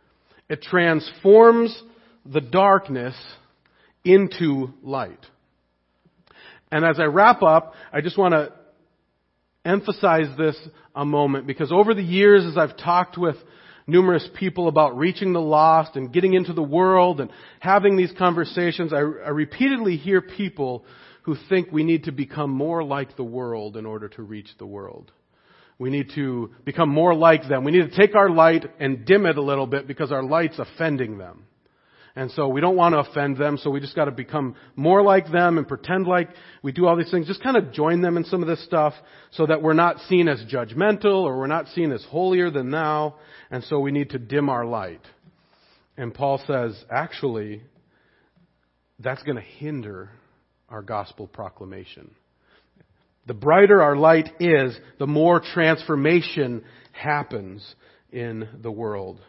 It 0.48 0.62
transforms 0.62 1.78
the 2.26 2.40
darkness 2.40 3.16
into 4.06 4.70
light. 4.82 5.26
And 6.72 6.86
as 6.86 7.00
I 7.00 7.06
wrap 7.06 7.44
up, 7.44 7.74
I 7.92 8.00
just 8.00 8.18
want 8.18 8.34
to 8.34 8.54
emphasize 9.66 10.28
this 10.38 10.58
a 10.96 11.06
moment 11.06 11.48
because 11.48 11.72
over 11.72 11.94
the 11.94 12.04
years 12.04 12.46
as 12.46 12.58
I've 12.58 12.78
talked 12.78 13.18
with 13.18 13.36
numerous 13.88 14.28
people 14.36 14.68
about 14.68 14.98
reaching 14.98 15.34
the 15.34 15.42
lost 15.42 15.96
and 15.96 16.12
getting 16.12 16.34
into 16.34 16.54
the 16.54 16.64
world 16.64 17.20
and 17.20 17.30
having 17.60 17.98
these 17.98 18.12
conversations, 18.18 18.94
I, 18.94 18.98
I 18.98 19.30
repeatedly 19.30 19.98
hear 19.98 20.22
people 20.22 20.86
who 21.24 21.36
think 21.50 21.72
we 21.72 21.84
need 21.84 22.06
to 22.06 22.12
become 22.12 22.50
more 22.50 22.84
like 22.84 23.16
the 23.16 23.24
world 23.24 23.78
in 23.78 23.86
order 23.86 24.10
to 24.10 24.24
reach 24.24 24.50
the 24.58 24.66
world. 24.66 25.12
We 25.78 25.90
need 25.90 26.12
to 26.16 26.52
become 26.64 26.90
more 26.90 27.14
like 27.16 27.48
them. 27.48 27.64
We 27.64 27.72
need 27.72 27.90
to 27.90 27.96
take 27.96 28.16
our 28.16 28.30
light 28.30 28.66
and 28.80 29.06
dim 29.06 29.26
it 29.26 29.38
a 29.38 29.42
little 29.42 29.68
bit 29.68 29.88
because 29.88 30.12
our 30.12 30.24
light's 30.24 30.60
offending 30.60 31.18
them. 31.18 31.46
And 32.16 32.30
so 32.32 32.50
we 32.50 32.60
don't 32.60 32.76
want 32.76 32.94
to 32.94 33.00
offend 33.00 33.38
them, 33.38 33.58
so 33.58 33.70
we 33.70 33.80
just 33.80 33.96
got 33.96 34.06
to 34.06 34.12
become 34.12 34.56
more 34.76 35.02
like 35.02 35.32
them 35.32 35.58
and 35.58 35.68
pretend 35.68 36.08
like 36.08 36.30
we 36.62 36.74
do 36.74 36.86
all 36.86 36.98
these 36.98 37.10
things. 37.10 37.28
Just 37.28 37.42
kind 37.42 37.56
of 37.56 37.72
join 37.72 38.02
them 38.02 38.18
in 38.18 38.26
some 38.26 38.42
of 38.42 38.50
this 38.50 38.64
stuff 38.66 38.94
so 39.32 39.46
that 39.46 39.62
we're 39.62 39.74
not 39.74 40.00
seen 40.10 40.28
as 40.28 40.44
judgmental 40.52 41.24
or 41.24 41.38
we're 41.38 41.48
not 41.48 41.68
seen 41.70 41.92
as 41.92 42.04
holier 42.04 42.52
than 42.52 42.70
thou. 42.70 43.16
And 43.50 43.64
so 43.64 43.80
we 43.80 43.92
need 43.92 44.10
to 44.10 44.20
dim 44.20 44.50
our 44.50 44.66
light. 44.66 45.02
And 45.96 46.14
Paul 46.14 46.42
says, 46.46 46.84
actually, 46.90 47.64
that's 49.00 49.24
going 49.24 49.38
to 49.38 49.42
hinder 49.42 50.10
our 50.68 50.82
gospel 50.82 51.28
proclamation. 51.28 52.12
The 53.28 53.34
brighter 53.34 53.82
our 53.82 53.96
light 53.96 54.30
is, 54.40 54.78
the 55.00 55.08
more 55.08 55.40
transformation 55.40 56.64
happens 56.92 57.76
in 58.12 58.50
the 58.62 58.72
world. 58.72 59.20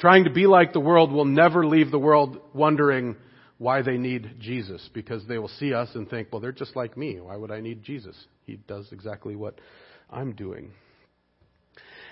Trying 0.00 0.24
to 0.24 0.30
be 0.30 0.46
like 0.46 0.72
the 0.72 0.80
world 0.80 1.12
will 1.12 1.26
never 1.26 1.66
leave 1.66 1.90
the 1.90 1.98
world 1.98 2.40
wondering 2.54 3.16
why 3.58 3.82
they 3.82 3.98
need 3.98 4.36
Jesus 4.40 4.88
because 4.94 5.26
they 5.26 5.36
will 5.36 5.48
see 5.48 5.74
us 5.74 5.90
and 5.94 6.08
think, 6.08 6.28
well, 6.32 6.40
they're 6.40 6.52
just 6.52 6.74
like 6.74 6.96
me. 6.96 7.20
Why 7.20 7.36
would 7.36 7.50
I 7.50 7.60
need 7.60 7.82
Jesus? 7.82 8.16
He 8.46 8.56
does 8.56 8.88
exactly 8.92 9.36
what 9.36 9.60
I'm 10.08 10.32
doing. 10.32 10.70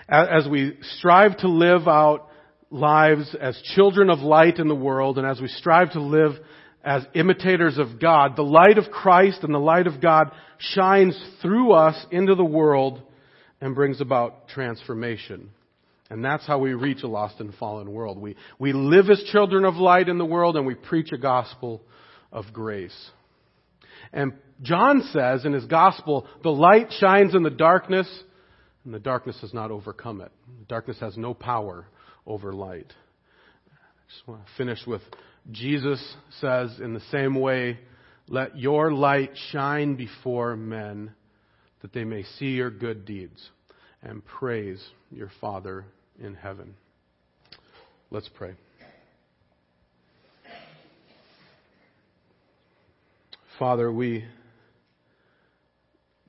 As 0.07 0.47
we 0.47 0.77
strive 0.97 1.37
to 1.37 1.47
live 1.47 1.87
out 1.87 2.27
lives 2.69 3.35
as 3.41 3.59
children 3.73 4.11
of 4.11 4.19
light 4.19 4.59
in 4.59 4.67
the 4.67 4.75
world 4.75 5.17
and 5.17 5.25
as 5.25 5.41
we 5.41 5.47
strive 5.47 5.91
to 5.93 6.01
live 6.01 6.33
as 6.83 7.03
imitators 7.15 7.79
of 7.79 7.99
God, 7.99 8.35
the 8.35 8.43
light 8.43 8.77
of 8.77 8.91
Christ 8.91 9.39
and 9.41 9.51
the 9.53 9.59
light 9.59 9.87
of 9.87 9.99
God 9.99 10.31
shines 10.59 11.19
through 11.41 11.71
us 11.71 12.05
into 12.11 12.35
the 12.35 12.45
world 12.45 13.01
and 13.59 13.73
brings 13.73 13.99
about 13.99 14.47
transformation. 14.47 15.49
And 16.09 16.25
that's 16.25 16.45
how 16.47 16.57
we 16.57 16.73
reach 16.73 17.03
a 17.03 17.07
lost 17.07 17.39
and 17.39 17.53
fallen 17.55 17.91
world. 17.91 18.17
We, 18.17 18.35
we 18.57 18.73
live 18.73 19.09
as 19.09 19.23
children 19.31 19.63
of 19.63 19.75
light 19.75 20.09
in 20.09 20.17
the 20.17 20.25
world 20.25 20.57
and 20.57 20.65
we 20.65 20.73
preach 20.73 21.11
a 21.11 21.17
gospel 21.17 21.83
of 22.31 22.45
grace. 22.51 23.11
And 24.11 24.33
John 24.61 25.03
says 25.13 25.45
in 25.45 25.53
his 25.53 25.65
gospel, 25.65 26.27
the 26.41 26.49
light 26.49 26.91
shines 26.99 27.35
in 27.35 27.43
the 27.43 27.51
darkness 27.51 28.07
and 28.85 28.93
the 28.93 28.99
darkness 28.99 29.37
has 29.41 29.53
not 29.53 29.69
overcome 29.69 30.21
it. 30.21 30.31
Darkness 30.67 30.97
has 30.99 31.15
no 31.15 31.33
power 31.35 31.85
over 32.25 32.53
light. 32.53 32.91
I 33.71 34.11
just 34.11 34.27
want 34.27 34.45
to 34.45 34.51
finish 34.57 34.79
with 34.87 35.01
Jesus 35.51 36.03
says 36.41 36.79
in 36.79 36.93
the 36.93 37.01
same 37.11 37.35
way, 37.35 37.79
let 38.27 38.57
your 38.57 38.91
light 38.91 39.31
shine 39.51 39.95
before 39.95 40.55
men 40.55 41.11
that 41.81 41.93
they 41.93 42.03
may 42.03 42.23
see 42.37 42.47
your 42.47 42.69
good 42.69 43.05
deeds 43.05 43.49
and 44.01 44.25
praise 44.25 44.83
your 45.11 45.31
Father 45.39 45.85
in 46.21 46.35
heaven. 46.35 46.75
Let's 48.11 48.29
pray. 48.29 48.55
Father, 53.57 53.91
we 53.91 54.25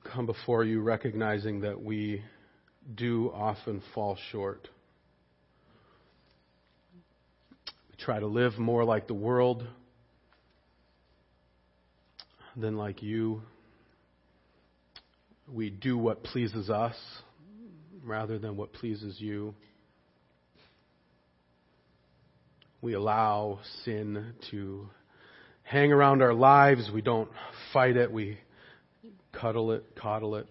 come 0.03 0.25
before 0.25 0.63
you 0.63 0.81
recognizing 0.81 1.61
that 1.61 1.81
we 1.81 2.23
do 2.95 3.31
often 3.33 3.81
fall 3.93 4.17
short. 4.31 4.67
We 7.89 8.03
try 8.03 8.19
to 8.19 8.27
live 8.27 8.57
more 8.57 8.83
like 8.83 9.07
the 9.07 9.13
world 9.13 9.65
than 12.57 12.75
like 12.77 13.01
you. 13.01 13.41
We 15.51 15.69
do 15.69 15.97
what 15.97 16.23
pleases 16.23 16.69
us 16.69 16.95
rather 18.03 18.39
than 18.39 18.57
what 18.57 18.73
pleases 18.73 19.19
you. 19.19 19.55
We 22.81 22.93
allow 22.93 23.59
sin 23.85 24.33
to 24.49 24.89
hang 25.63 25.91
around 25.91 26.21
our 26.21 26.33
lives. 26.33 26.89
We 26.91 27.01
don't 27.01 27.29
fight 27.73 27.95
it. 27.95 28.11
We 28.11 28.39
cuddle 29.31 29.71
it, 29.71 29.83
coddle 29.95 30.35
it. 30.35 30.47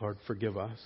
Lord, 0.00 0.18
forgive 0.26 0.56
us. 0.56 0.78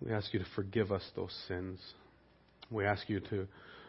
We 0.00 0.12
ask 0.12 0.32
you 0.32 0.40
to 0.40 0.46
forgive 0.56 0.90
us 0.90 1.02
those 1.14 1.34
sins. 1.46 1.78
We 2.70 2.84
ask 2.84 3.08
you 3.08 3.20
to 3.20 3.46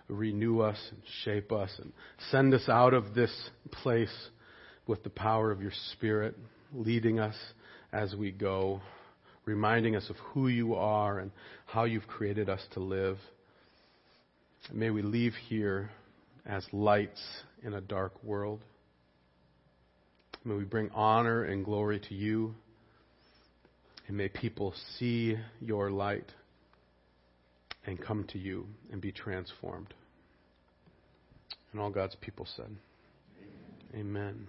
renew 0.07 0.59
us 0.59 0.77
and 0.91 1.01
shape 1.23 1.51
us 1.51 1.71
and 1.79 1.91
send 2.31 2.53
us 2.53 2.67
out 2.67 2.93
of 2.93 3.15
this 3.15 3.31
place 3.71 4.13
with 4.85 5.03
the 5.03 5.09
power 5.09 5.51
of 5.51 5.61
your 5.61 5.71
Spirit, 5.93 6.37
leading 6.73 7.19
us 7.19 7.35
as 7.91 8.13
we 8.13 8.31
go 8.31 8.81
reminding 9.45 9.95
us 9.95 10.09
of 10.09 10.15
who 10.17 10.47
you 10.47 10.75
are 10.75 11.19
and 11.19 11.31
how 11.65 11.83
you've 11.83 12.07
created 12.07 12.49
us 12.49 12.61
to 12.73 12.79
live. 12.79 13.17
May 14.71 14.89
we 14.89 15.01
leave 15.01 15.33
here 15.47 15.89
as 16.45 16.65
lights 16.71 17.21
in 17.63 17.73
a 17.73 17.81
dark 17.81 18.23
world. 18.23 18.61
May 20.45 20.55
we 20.55 20.63
bring 20.63 20.89
honor 20.93 21.43
and 21.43 21.63
glory 21.63 21.99
to 22.09 22.13
you. 22.13 22.55
And 24.07 24.17
may 24.17 24.27
people 24.27 24.73
see 24.97 25.37
your 25.61 25.89
light 25.89 26.29
and 27.85 28.01
come 28.01 28.25
to 28.31 28.37
you 28.37 28.67
and 28.91 29.01
be 29.01 29.11
transformed. 29.11 29.93
And 31.71 31.81
all 31.81 31.89
God's 31.89 32.15
people 32.15 32.45
said, 32.55 32.69
Amen. 33.93 33.99
Amen. 33.99 34.47